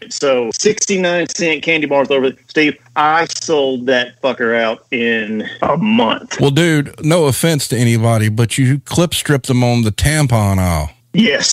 [0.09, 2.29] So sixty nine cent candy bars over.
[2.29, 2.39] There.
[2.47, 6.39] Steve, I sold that fucker out in a month.
[6.39, 10.91] Well, dude, no offense to anybody, but you clip stripped them on the tampon aisle.
[11.13, 11.51] Yes.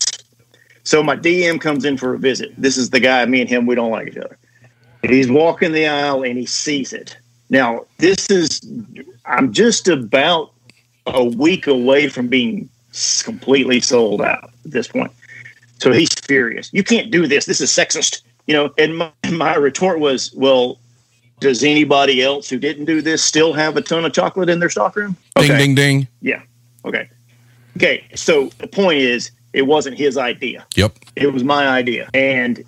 [0.85, 2.53] So my DM comes in for a visit.
[2.57, 3.25] This is the guy.
[3.27, 4.39] Me and him, we don't like each other.
[5.11, 7.17] He's walking the aisle and he sees it.
[7.51, 8.61] Now this is.
[9.25, 10.53] I'm just about
[11.07, 12.69] a week away from being
[13.25, 15.13] completely sold out at this point.
[15.79, 16.71] So he's furious.
[16.73, 17.45] You can't do this.
[17.45, 18.23] This is sexist.
[18.47, 20.79] You know, and my, my retort was, well,
[21.41, 24.71] does anybody else who didn't do this still have a ton of chocolate in their
[24.71, 25.17] stockroom?
[25.37, 26.09] Ding, ding, ding.
[26.23, 26.43] Yeah.
[26.85, 27.09] Okay.
[27.77, 28.05] Okay.
[28.15, 30.67] So the point is, it wasn't his idea.
[30.77, 30.97] Yep.
[31.17, 32.63] It was my idea, and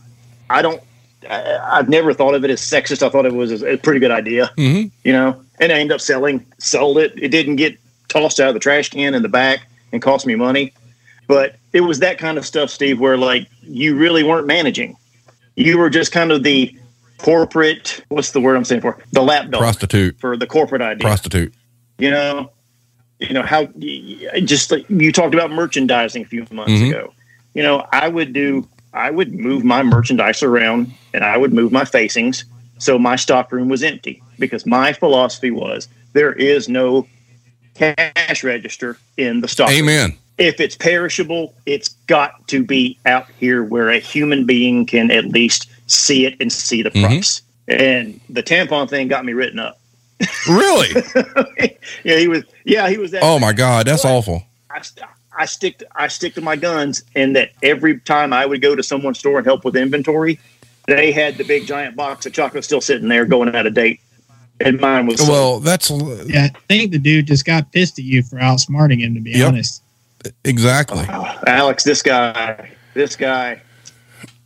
[0.50, 0.82] I don't.
[1.28, 3.02] I, I've never thought of it as sexist.
[3.02, 4.50] I thought it was a, pretty good idea.
[4.56, 4.90] Mhm.
[5.04, 7.12] You know, and I ended up selling, sold it.
[7.16, 7.76] It didn't get
[8.08, 9.60] tossed out of the trash can in the back
[9.92, 10.72] and cost me money,
[11.26, 14.96] but it was that kind of stuff, Steve, where like you really weren't managing.
[15.56, 16.74] You were just kind of the
[17.18, 18.02] corporate.
[18.08, 20.18] What's the word I'm saying for the lap dog Prostitute.
[20.20, 21.52] for the corporate idea Prostitute.
[21.98, 22.50] you know
[23.18, 23.66] you know how
[24.44, 26.90] just like you talked about merchandising a few months Mhm.
[26.90, 27.12] ago
[27.54, 31.70] you know i would do i would move my merchandise around and i would move
[31.72, 32.44] my facings
[32.78, 37.06] so my stock room was empty because my philosophy was there is no
[37.74, 39.78] cash register in the stock room.
[39.78, 40.18] Amen.
[40.38, 45.24] if it's perishable it's got to be out here where a human being can at
[45.26, 47.04] least see it and see the Mhm.
[47.06, 49.78] price and the tampon thing got me written up
[50.48, 50.88] Really?
[52.04, 52.42] yeah, he was.
[52.64, 53.12] Yeah, he was.
[53.12, 54.42] That Oh my God, that's awful.
[54.68, 54.80] I,
[55.38, 55.78] I stick.
[55.78, 59.18] To, I stick to my guns, and that every time I would go to someone's
[59.18, 60.38] store and help with inventory,
[60.86, 64.00] they had the big giant box of chocolate still sitting there, going out of date,
[64.60, 65.18] and mine was.
[65.20, 65.30] sold.
[65.30, 65.90] Well, that's
[66.26, 69.14] Yeah, I think the dude just got pissed at you for outsmarting him.
[69.14, 69.48] To be Yep.
[69.48, 69.82] honest,
[70.44, 71.04] exactly.
[71.08, 73.60] Uh, Alex, this guy, this guy,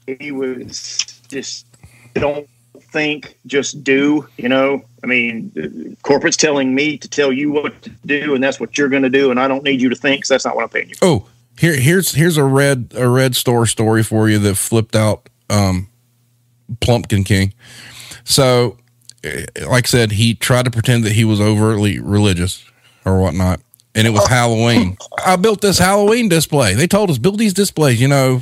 [0.07, 1.67] he was just
[2.15, 2.47] don't
[2.93, 4.29] think, just do.
[4.37, 8.61] You know, I mean, corporate's telling me to tell you what to do, and that's
[8.61, 10.55] what you're going to do, and I don't need you to think, 'cause that's not
[10.55, 10.95] what I'm paying you.
[10.97, 11.05] for.
[11.07, 11.27] Oh,
[11.59, 15.89] here here's here's a red a red store story for you that flipped out um
[16.81, 17.53] Plumpkin King.
[18.25, 18.79] So
[19.25, 22.65] eh, like I said, he tried to pretend that he was overtly religious
[23.05, 23.61] or whatnot.
[23.95, 24.97] And it was Halloween.
[25.27, 26.73] I built this Halloween display.
[26.73, 28.41] They told us build these displays, you know,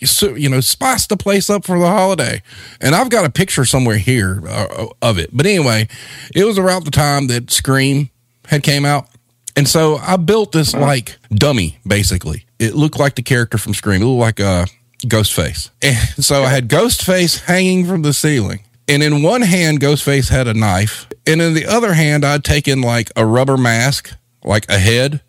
[0.00, 2.42] you know, spice the place up for the holiday.
[2.80, 5.30] And I've got a picture somewhere here uh, of it.
[5.32, 5.88] But anyway,
[6.34, 8.10] it was around the time that Scream
[8.46, 9.08] had came out.
[9.56, 12.46] And so I built this like dummy, basically.
[12.58, 14.02] It looked like the character from Scream.
[14.02, 14.66] It looked like a
[15.06, 15.70] Ghostface.
[15.82, 18.60] And so I had Ghostface hanging from the ceiling.
[18.88, 21.08] And in one hand, Ghostface had a knife.
[21.26, 24.10] And in the other hand, I'd taken like a rubber mask,
[24.42, 25.20] like a head,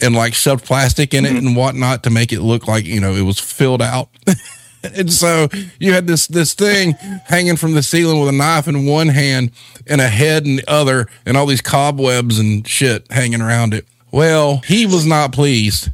[0.00, 3.14] and like shoved plastic in it and whatnot to make it look like, you know,
[3.14, 4.08] it was filled out.
[4.82, 6.92] and so you had this this thing
[7.26, 9.50] hanging from the ceiling with a knife in one hand
[9.86, 13.86] and a head in the other and all these cobwebs and shit hanging around it.
[14.10, 15.90] Well, he was not pleased.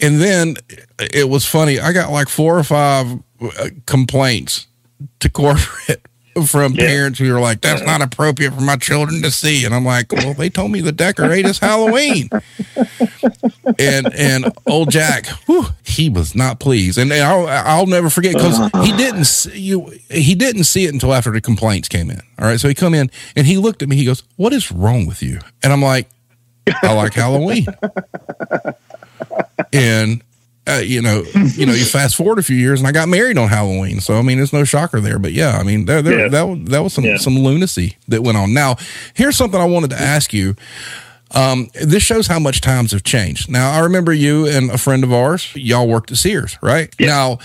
[0.00, 0.56] And then
[0.98, 1.78] it was funny.
[1.78, 3.06] I got like four or five
[3.40, 4.66] uh, complaints
[5.20, 6.02] to corporate
[6.44, 6.86] from Yeah.
[6.86, 7.98] parents who are like, "That's uh-huh.
[7.98, 10.92] not appropriate for my children to see." And I'm like, "Well, they told me to
[10.92, 12.28] decorate is Halloween."
[13.78, 18.60] and and old Jack, whew, he was not pleased, and I'll, I'll never forget because
[18.60, 18.82] uh-huh.
[18.82, 22.20] he didn't see, you he didn't see it until after the complaints came in.
[22.38, 23.96] All right, so he come in and he looked at me.
[23.96, 26.08] He goes, "What is wrong with you?" And I'm like,
[26.82, 27.66] "I like Halloween."
[29.72, 30.22] and
[30.68, 31.22] uh, you know,
[31.54, 34.14] you know, you fast forward a few years, and I got married on Halloween, so
[34.18, 35.18] I mean, it's no shocker there.
[35.18, 36.28] But yeah, I mean, there, there, Yeah.
[36.28, 37.16] that was that was some Yeah.
[37.18, 38.52] some lunacy that went on.
[38.54, 38.76] Now,
[39.14, 40.56] here's something I wanted to ask you.
[41.32, 43.50] Um, this shows how much times have changed.
[43.50, 46.94] Now, I remember you and a friend of ours, y'all worked at Sears, right?
[47.00, 47.08] Yeah.
[47.08, 47.38] Now,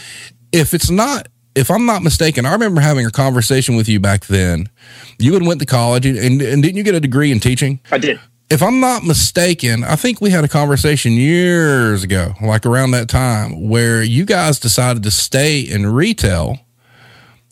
[0.51, 4.28] if it's not, if I'm not mistaken, I remember having a conversation with you back
[4.28, 4.69] then.
[5.17, 7.80] You had went to college, and, and didn't you get a degree in teaching?
[7.91, 8.19] I did.
[8.52, 13.08] If I'm not mistaken, I think we had a conversation years ago, like around that
[13.08, 16.60] time, where you guys decided to stay in retail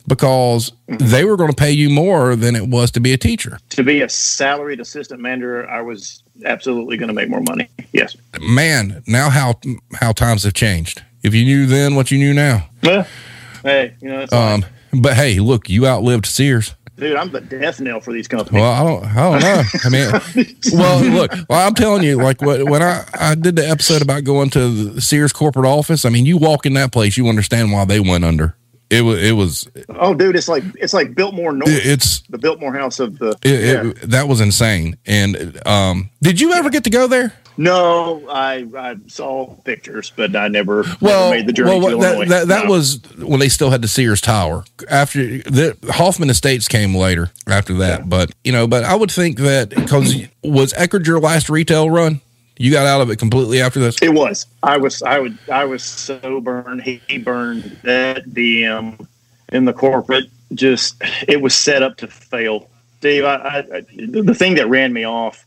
[0.07, 3.59] because they were going to pay you more than it was to be a teacher.
[3.69, 7.69] To be a salaried assistant manager, I was absolutely going to make more money.
[7.93, 8.17] Yes.
[8.41, 9.59] Man, now how
[9.93, 11.01] how times have changed.
[11.23, 12.67] If you knew then what you knew now.
[12.83, 13.07] Well,
[13.63, 16.75] hey, you know, Um, but hey, look, you outlived Sears.
[16.99, 18.61] Dude, I'm the death knell for these companies.
[18.61, 19.63] Well, I don't, I don't know.
[19.83, 23.67] I mean, well, look, well, I'm telling you, like what, when I, I did the
[23.67, 27.17] episode about going to the Sears corporate office, I mean, you walk in that place,
[27.17, 28.55] you understand why they went under.
[28.89, 32.73] It was, it was, oh, dude, it's like it's like Biltmore North, it's, the Biltmore
[32.73, 33.37] House of the.
[33.43, 33.89] it, yeah.
[33.89, 34.97] it, that was insane.
[35.05, 37.33] And, um, did you ever get to go there?
[37.61, 41.97] No, I I saw pictures, but I never, Well, never made the journey well, to
[41.97, 42.29] that, Illinois.
[42.29, 42.71] that, that No.
[42.71, 44.63] was when they still had the Sears Tower.
[44.89, 49.39] After the Hoffman Estates came later after that, but you know, but I would think
[49.39, 52.21] that because was Eckerd your last retail run?
[52.55, 53.97] You got out of it completely after this.
[54.01, 54.45] It was.
[54.63, 55.03] I was.
[55.03, 55.37] I would.
[55.51, 56.81] I was so burned.
[56.83, 59.05] He, he burned that DM
[59.51, 60.25] in the corporate.
[60.53, 60.95] Just
[61.27, 62.69] it was set up to fail.
[62.99, 65.45] Steve, I, I, I the thing that ran me off.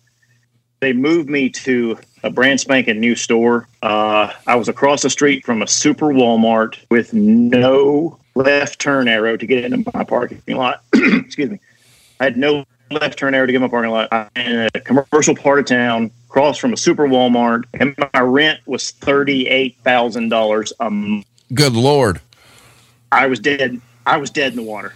[0.83, 3.68] They moved me to a brand spanking new store.
[3.83, 9.37] Uh, I was across the street from a super Walmart with no left turn arrow
[9.37, 10.83] to get into my parking lot.
[10.93, 11.61] Excuse me.
[12.18, 14.09] I had no left turn arrow to get my parking lot.
[14.11, 18.59] I'm in a commercial part of town, across from a super Walmart, and my rent
[18.66, 21.26] was thirty eight thousand dollars a month.
[21.55, 22.20] Good Lord.
[23.12, 23.80] I was dead.
[24.05, 24.95] I was dead in the water.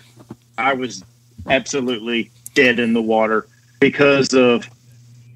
[0.59, 1.05] I was
[1.49, 3.47] absolutely dead in the water
[3.79, 4.69] because of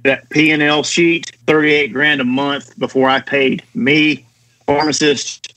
[0.02, 1.32] that P and L sheet.
[1.46, 4.26] Thirty eight grand a month before I paid me,
[4.66, 5.54] pharmacist,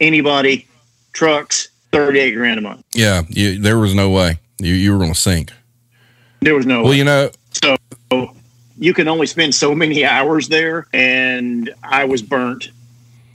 [0.00, 0.66] anybody,
[1.12, 1.68] trucks.
[1.92, 2.84] Thirty eight grand a month.
[2.94, 5.52] Yeah, you, there was no way you, you were going to sink.
[6.40, 6.82] There was no.
[6.82, 7.30] Well, you know,
[7.62, 7.76] so
[8.78, 12.70] you can only spend so many hours there, and I was burnt.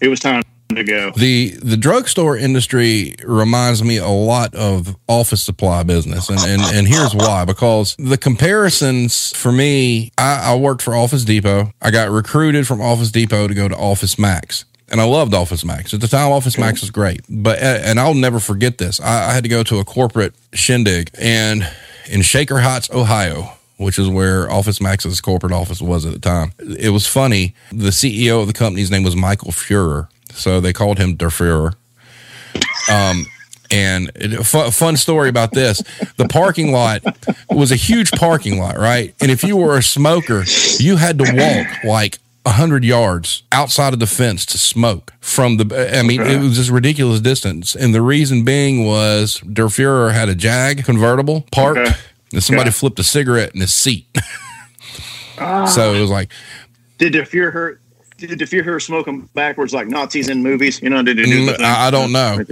[0.01, 0.43] It was time
[0.75, 1.11] to go.
[1.11, 6.87] the the drugstore industry reminds me a lot of office supply business, and and, and
[6.87, 11.71] here's why: because the comparisons for me, I, I worked for Office Depot.
[11.81, 14.65] I got recruited from Office Depot to go to Office Max.
[14.87, 15.95] And I loved Office Max.
[15.95, 17.21] At the time, Office Max was great.
[17.27, 18.99] But, uh, and I'll never forget this.
[18.99, 21.67] I, I had to go to a corporate shindig and
[22.09, 26.53] in Shaker Heights, Ohio, which is where Office Max's corporate office was at the time.
[26.59, 27.55] It was funny.
[27.71, 30.07] The CEO of the company's name was Michael Feuer.
[30.33, 31.73] So they called him Der Fuhrer.
[32.91, 33.25] Um,
[33.71, 35.81] and it, fun, fun story about this
[36.17, 37.03] the parking lot
[37.49, 39.15] was a huge parking lot, right?
[39.19, 40.43] And if you were a smoker,
[40.77, 45.97] you had to walk like 100 yards outside of the fence to smoke from the
[45.97, 50.29] i mean it was this ridiculous distance and the reason being was der fuhrer had
[50.29, 51.95] a jag convertible parked Okay.
[52.33, 54.05] and somebody flipped a cigarette in his seat
[55.67, 56.29] so it was like
[56.99, 57.79] Did the fear
[58.25, 60.81] the fear her smoke them backwards like Nazis in movies?
[60.81, 61.13] You know, do?
[61.15, 61.59] Mm.
[61.61, 62.43] I, I don't know.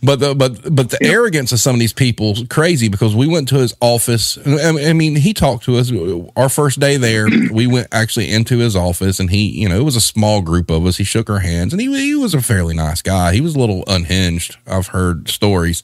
[0.00, 1.08] But the but but the Yeah.
[1.08, 4.38] arrogance of some of these people is crazy because we went to his office.
[4.46, 5.90] I I mean, he talked to us.
[6.36, 9.82] Our first day there, we went actually into his office, and he, you know, it
[9.82, 10.98] was a small group of us.
[10.98, 13.32] He shook our hands, and he he was a fairly nice guy.
[13.34, 14.56] He was a little unhinged.
[14.68, 15.82] I've heard stories,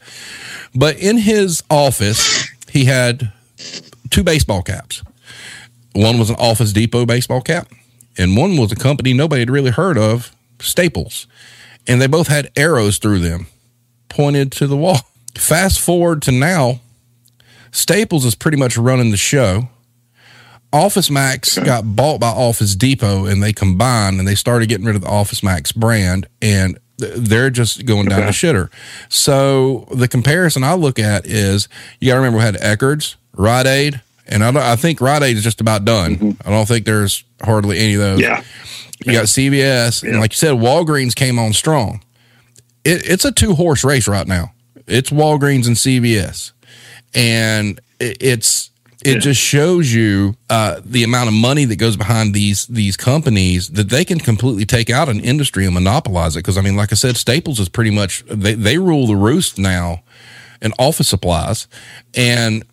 [0.76, 3.32] but in his office, he had
[4.10, 5.02] two baseball caps.
[5.92, 7.68] One was an Office Depot baseball cap,
[8.16, 11.26] and one was a company nobody had really heard of, Staples,
[11.86, 13.46] and they both had arrows through them
[14.08, 14.98] pointed to the wall.
[15.36, 16.80] Fast forward to now,
[17.72, 19.68] Staples is pretty much running the show.
[20.72, 24.96] Office Max got bought by Office Depot and they combined and they started getting rid
[24.96, 28.70] of the Office Max brand and they're just going down the shitter.
[29.08, 31.68] So the comparison I look at is
[32.00, 35.22] you got to remember we had Eckerd's, Rite Aid, and I, don't, I think Rite
[35.22, 36.36] Aid is just about done.
[36.44, 38.20] I don't think there's hardly any of those.
[38.20, 38.42] Yeah.
[39.04, 42.02] You got CVS, and like you said, Walgreens came on strong.
[42.84, 44.52] It, it's a two horse race right now.
[44.86, 46.52] It's Walgreens and CVS,
[47.14, 48.70] and it, it's
[49.04, 49.18] it Yeah.
[49.18, 53.90] just shows you uh, the amount of money that goes behind these these companies that
[53.90, 56.38] they can completely take out an industry and monopolize it.
[56.38, 59.58] Because I mean, like I said, Staples is pretty much they they rule the roost
[59.58, 60.02] now
[60.62, 61.66] in office supplies,
[62.14, 62.64] and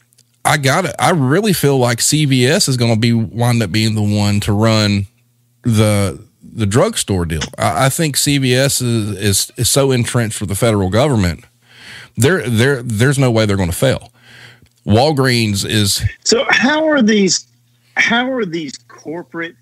[0.44, 0.96] I got it.
[0.98, 4.54] I really feel like CVS is going to be wind up being the one to
[4.54, 5.08] run
[5.64, 6.24] the
[6.54, 7.42] the drugstore deal.
[7.58, 11.46] I, I think CVS is, is is so entrenched with the federal government.
[12.18, 14.12] There, there, there's no way they're going to fail.
[14.86, 17.48] Walgreens is So how are these?
[17.96, 19.56] How are these corporate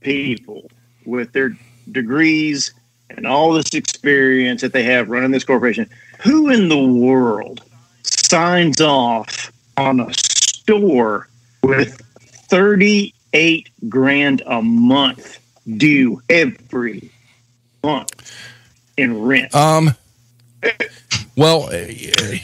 [0.00, 0.70] people
[1.04, 1.56] with their
[1.90, 2.72] degrees
[3.10, 5.90] and all this experience that they have running this corporation?
[6.20, 7.62] Who in the world
[8.10, 11.28] signs off on a store
[11.62, 12.00] with
[12.48, 15.38] thirty eight grand a month
[15.76, 17.10] due every
[17.82, 18.32] month
[18.96, 19.54] in rent.
[19.54, 19.94] Um,
[21.36, 22.38] well, eh,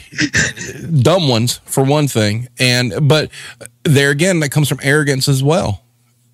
[1.01, 3.29] dumb ones for one thing, and but
[3.83, 5.81] there again, that comes from arrogance as well.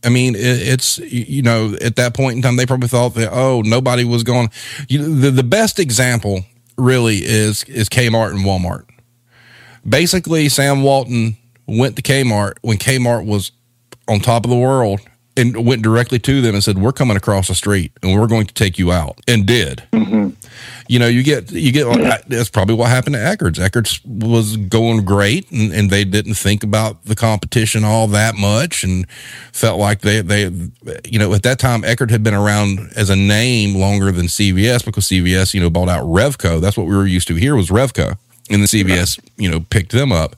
[0.03, 3.61] I mean, it's you know at that point in time they probably thought that oh
[3.61, 4.49] nobody was going.
[4.87, 6.45] You, the the best example
[6.77, 8.85] really is is Kmart and Walmart.
[9.87, 13.51] Basically, Sam Walton went to Kmart when Kmart was
[14.07, 15.01] on top of the world
[15.37, 18.47] and went directly to them and said, "We're coming across the street and we're going
[18.47, 19.83] to take you out," and did.
[19.91, 20.29] Mm-hmm.
[20.87, 23.59] You know, you get you get like, that's probably what happened to Eckerd's.
[23.59, 28.83] Eckerd's was going great, and, and they didn't think about the competition all that much,
[28.83, 29.09] and
[29.53, 30.51] felt like they they
[31.05, 34.83] you know at that time Eckerd had been around as a name longer than CVS
[34.83, 36.59] because CVS you know bought out Revco.
[36.59, 38.17] That's what we were used to here was Revco,
[38.51, 40.35] and the CVS, you know picked them up.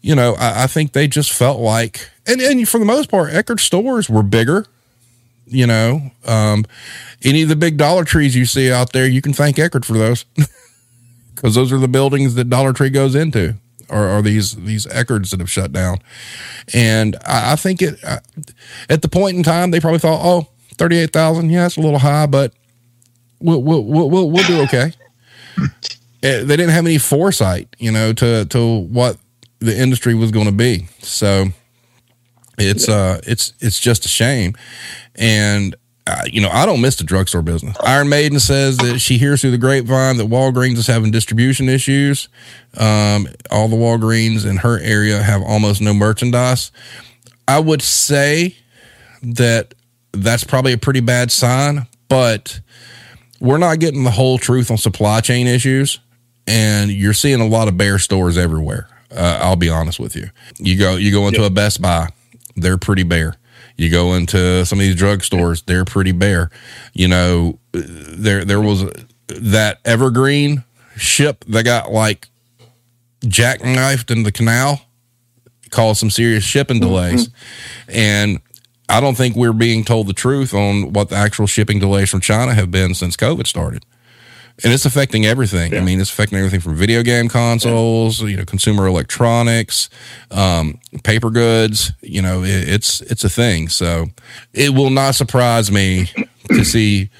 [0.00, 3.32] You know, I, I think they just felt like, and and for the most part,
[3.32, 4.66] Eckerd stores were bigger
[5.46, 6.64] you know um,
[7.22, 9.94] any of the big dollar trees you see out there you can thank eckerd for
[9.94, 10.24] those
[11.34, 13.54] because those are the buildings that dollar tree goes into
[13.88, 15.98] or, or these these eckerds that have shut down
[16.72, 18.18] and i, I think it uh,
[18.88, 22.26] at the point in time they probably thought oh 38000 yeah it's a little high
[22.26, 22.52] but
[23.40, 24.92] we'll we'll, we'll, we'll do okay
[26.24, 29.18] Eh, they didn't have any foresight you know to to what
[29.58, 30.86] the industry was going to be.
[31.00, 31.46] So
[32.58, 34.54] it's uh it's it's just a shame.
[35.14, 37.76] And uh, you know i don't miss the drugstore business.
[37.82, 42.28] Iron maiden says that she hears through the grapevine that walgreens is having distribution issues.
[42.78, 46.72] Um all the walgreens in her area have almost no merchandise.
[47.46, 48.56] I would say
[49.22, 49.74] that
[50.12, 52.60] that's probably a pretty bad sign but
[53.40, 56.00] we're not getting the whole truth on supply chain issues
[56.46, 58.88] and you're seeing a lot of bare stores everywhere.
[59.10, 60.28] Uh, i'll be honest with you.
[60.58, 62.08] You go you go into a best buy
[62.56, 63.36] they're pretty bare.
[63.76, 66.50] You go into some of these drugstores, they're pretty bare.
[66.92, 68.84] You know, there there was
[69.26, 70.64] that Evergreen
[70.96, 72.28] ship that got like
[73.22, 74.82] jackknifed in the canal,
[75.70, 77.30] caused some serious shipping delays,
[77.88, 78.40] and
[78.88, 82.20] I don't think we're being told the truth on what the actual shipping delays from
[82.20, 83.84] China have been since COVID started
[84.62, 85.72] and it's affecting everything.
[85.72, 85.80] Yeah.
[85.80, 89.90] I mean, it's affecting everything from video game consoles, you know, consumer electronics,
[90.30, 91.92] um, paper goods.
[92.02, 93.68] You know, it, it's it's a thing.
[93.68, 94.06] So
[94.52, 96.10] it will not surprise me
[96.48, 97.10] to see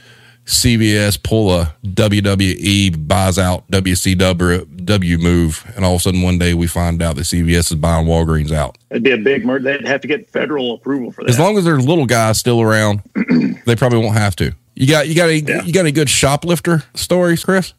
[0.47, 6.55] CVS pull a WWE buys out WCW move, and all of a sudden one day
[6.55, 8.76] we find out that CVS is buying Walgreens out.
[8.91, 9.64] It'd be a big merger.
[9.64, 11.30] They'd have to get federal approval for that.
[11.30, 13.03] As long as there's little guys still around,
[13.64, 14.55] they probably won't have to.
[14.74, 15.62] You got you got any Yeah.
[15.62, 17.72] you got any good shoplifter stories, Chris?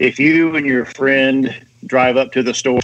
[0.00, 1.54] if you and your friend
[1.86, 2.80] drive up to the store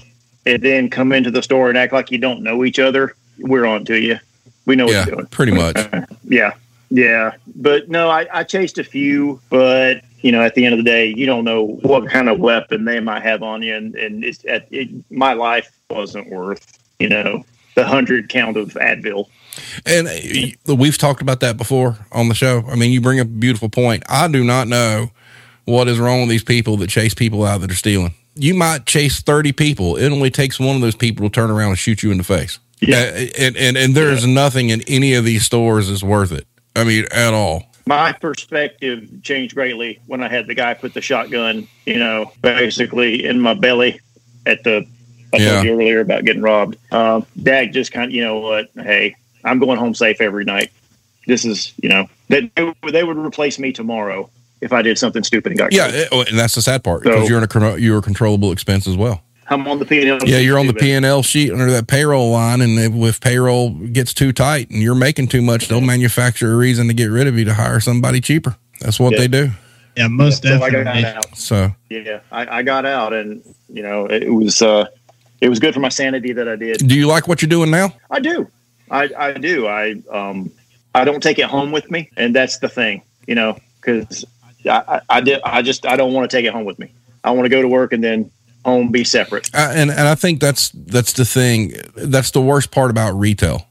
[0.47, 3.67] and then come into the store and act like you don't know each other, we're
[3.67, 4.19] on to you.
[4.65, 5.27] We know what you're doing.
[5.27, 5.77] pretty much.
[6.25, 6.53] Yeah.
[6.89, 7.33] Yeah.
[7.57, 10.85] But no, I, I chased a few, but you know, at the end of the
[10.85, 13.75] day, you don't know what kind of weapon they might have on you.
[13.77, 18.69] And, and it's at it, my life wasn't worth, you know, the hundred count of
[18.75, 19.27] Advil.
[19.87, 20.09] And
[20.69, 22.65] uh, we've talked about that before on the show.
[22.69, 24.03] I mean, you bring up a beautiful point.
[24.09, 25.11] I do not know
[25.65, 28.15] what is wrong with these people that chase people out that are stealing.
[28.35, 29.97] You might chase 30 people.
[29.97, 32.25] It only takes one of those people to turn around and shoot you in the
[32.25, 32.59] face.
[32.81, 32.97] Yeah.
[33.15, 36.47] Uh, And, and, and there's nothing in any of these stores is worth it.
[36.75, 37.65] I mean, at all.
[37.87, 43.25] my perspective changed greatly when I had the guy put the shotgun, you know, basically
[43.27, 44.01] in my belly
[44.47, 44.87] at the.
[45.35, 45.53] I Yeah.
[45.55, 46.77] told you earlier about getting robbed.
[46.93, 48.69] Um, Dag just kind of, you know what?
[48.75, 50.71] Hey, I'm going home safe every night.
[51.27, 52.51] This is, you know, they
[52.91, 54.29] they would replace me tomorrow
[54.61, 55.87] if I did something stupid and got Yeah.
[55.87, 55.95] caught.
[55.95, 58.53] it- oh, and that's the sad part because So- you're in a, you're a controllable
[58.53, 59.23] expense as well.
[59.49, 60.19] I'm on the P&L.
[60.25, 60.81] Yeah, you're on the Stupid.
[60.83, 64.71] P and L sheet under that payroll line, and if, if payroll gets too tight
[64.71, 67.55] and you're making too much, they'll manufacture a reason to get rid of you to
[67.55, 68.57] hire somebody cheaper.
[68.81, 69.19] That's what Yeah.
[69.19, 69.51] they do.
[69.97, 71.05] Yeah, most So I got definitely.
[71.05, 71.37] out.
[71.37, 74.87] So Yeah, I, I got out, and you know, it was uh,
[75.43, 76.79] it was good for my sanity that I did.
[76.87, 77.93] Do you like what you're doing now?
[78.11, 78.49] I do.
[78.93, 79.67] I, I do.
[79.67, 80.51] I um
[80.95, 84.25] I don't take it home with me, and that's the thing, you know, because
[84.67, 86.93] I, I I did I just I don't want to take it home with me.
[87.25, 88.31] I want to go to work and then
[88.65, 89.49] home be separate.
[89.55, 91.75] Uh, and and I think that's that's the thing.
[91.97, 93.67] That's the worst part about retail,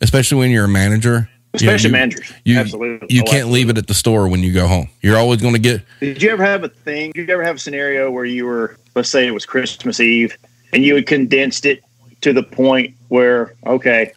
[0.00, 1.28] especially when you're a manager.
[1.54, 2.32] Especially you, managers.
[2.44, 3.06] You, absolutely.
[3.08, 4.90] You Oh, can't leave it at the store when you go home.
[5.00, 5.82] You're always going to get.
[5.98, 7.10] Did you ever have a thing?
[7.12, 10.36] Did you ever have a scenario where you were, let's say it was Christmas Eve,
[10.74, 11.82] and you had condensed it
[12.20, 14.12] to the point where, okay,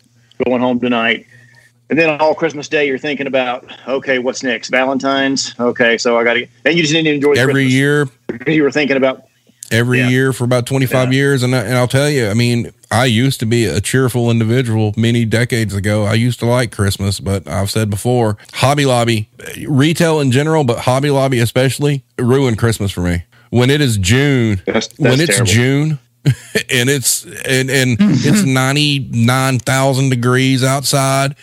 [0.45, 1.25] going home tonight,
[1.89, 4.69] and then all Christmas Day you're thinking about, okay, what's next?
[4.69, 5.53] Valentine's.
[5.59, 8.07] Okay, so I got to, and you just didn't enjoy Every Christmas year,
[8.47, 9.23] you were thinking about
[9.71, 10.09] every Yeah.
[10.09, 11.17] year for about 25 Yeah.
[11.17, 11.43] years.
[11.43, 14.93] And, I, and I'll tell you, I mean, I used to be a cheerful individual
[14.97, 16.03] many decades ago.
[16.03, 19.29] I used to like Christmas, but I've said before, Hobby Lobby,
[19.65, 23.23] retail in general, but Hobby Lobby especially, ruined Christmas for me.
[23.49, 25.51] When it is June, That's, that's when it's terrible.
[25.51, 25.99] June
[26.69, 31.36] and it's and and it's 99,000 degrees outside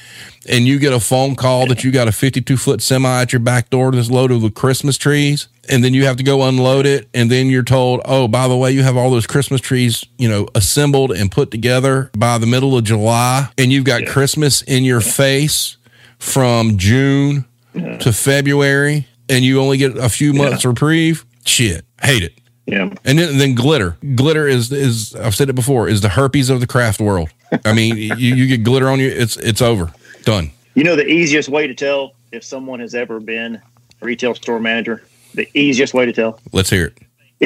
[0.48, 3.40] and you get a phone call that you got a 52 foot semi at your
[3.40, 7.08] back door that's loaded with Christmas trees and then you have to go unload it
[7.12, 10.28] and then you're told, "Oh, by the way, you have all those Christmas trees, you
[10.28, 14.84] know, assembled and put together by the middle of July and you've got Christmas in
[14.84, 15.76] your face
[16.18, 22.32] from June to February and you only get a few months reprieve." Shit, hate it.
[22.68, 22.90] Yeah.
[23.04, 23.96] And then, then glitter.
[24.14, 27.30] Glitter is is I've said it before is the herpes of the craft world.
[27.64, 29.90] I mean, you, you get glitter on you, it's it's over,
[30.24, 30.50] done.
[30.74, 34.60] You know the easiest way to tell if someone has ever been a retail store
[34.60, 35.02] manager?
[35.34, 36.98] The easiest way to tell Let's hear it.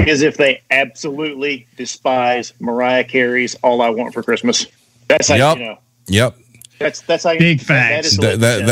[0.08, 4.66] is if they absolutely despise Mariah Carey's "All I Want for Christmas."
[5.08, 5.58] That's how Yep.
[5.58, 5.78] you know.
[6.08, 6.36] Yep.
[6.82, 8.16] That's that's how Big that- facts.
[8.16, 8.66] That is That that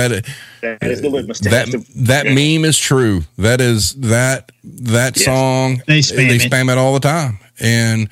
[0.62, 2.06] that that is the litmus that test.
[2.06, 3.22] that meme is true.
[3.38, 5.24] That is that that Yes.
[5.24, 5.82] song.
[5.86, 6.42] They spam they it.
[6.50, 8.08] spam it all the time, and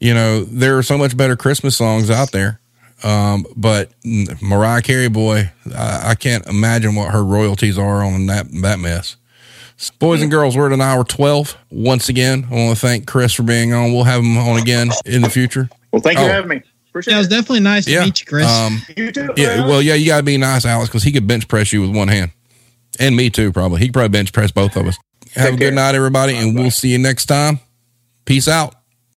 [0.00, 2.58] you know there are so much better Christmas songs out there.
[3.04, 8.46] Um, but Mariah Carey, boy, I, I can't imagine what her royalties are on that
[8.62, 9.16] that mess.
[9.98, 11.56] Boys and girls, we're at an hour twelve.
[11.70, 13.92] Once again, I want to thank Chris for being on.
[13.92, 15.68] We'll have him on again in the future.
[15.90, 16.28] Well, thank you Oh.
[16.28, 16.62] for having me.
[16.92, 18.04] Appreciate Yeah, it was definitely nice to Yeah.
[18.04, 18.46] meet you, Chris.
[18.46, 19.32] Um, You too.
[19.36, 19.66] yeah.
[19.66, 21.90] Well, yeah, you got to be nice, Alex, because he could bench press you with
[21.96, 22.32] one hand,
[22.98, 23.50] and me too.
[23.50, 24.98] Probably he could probably bench press both of us.
[25.34, 25.72] Have a good care.
[25.72, 27.60] night, everybody, and we'll see you next time.
[28.26, 28.74] Peace out.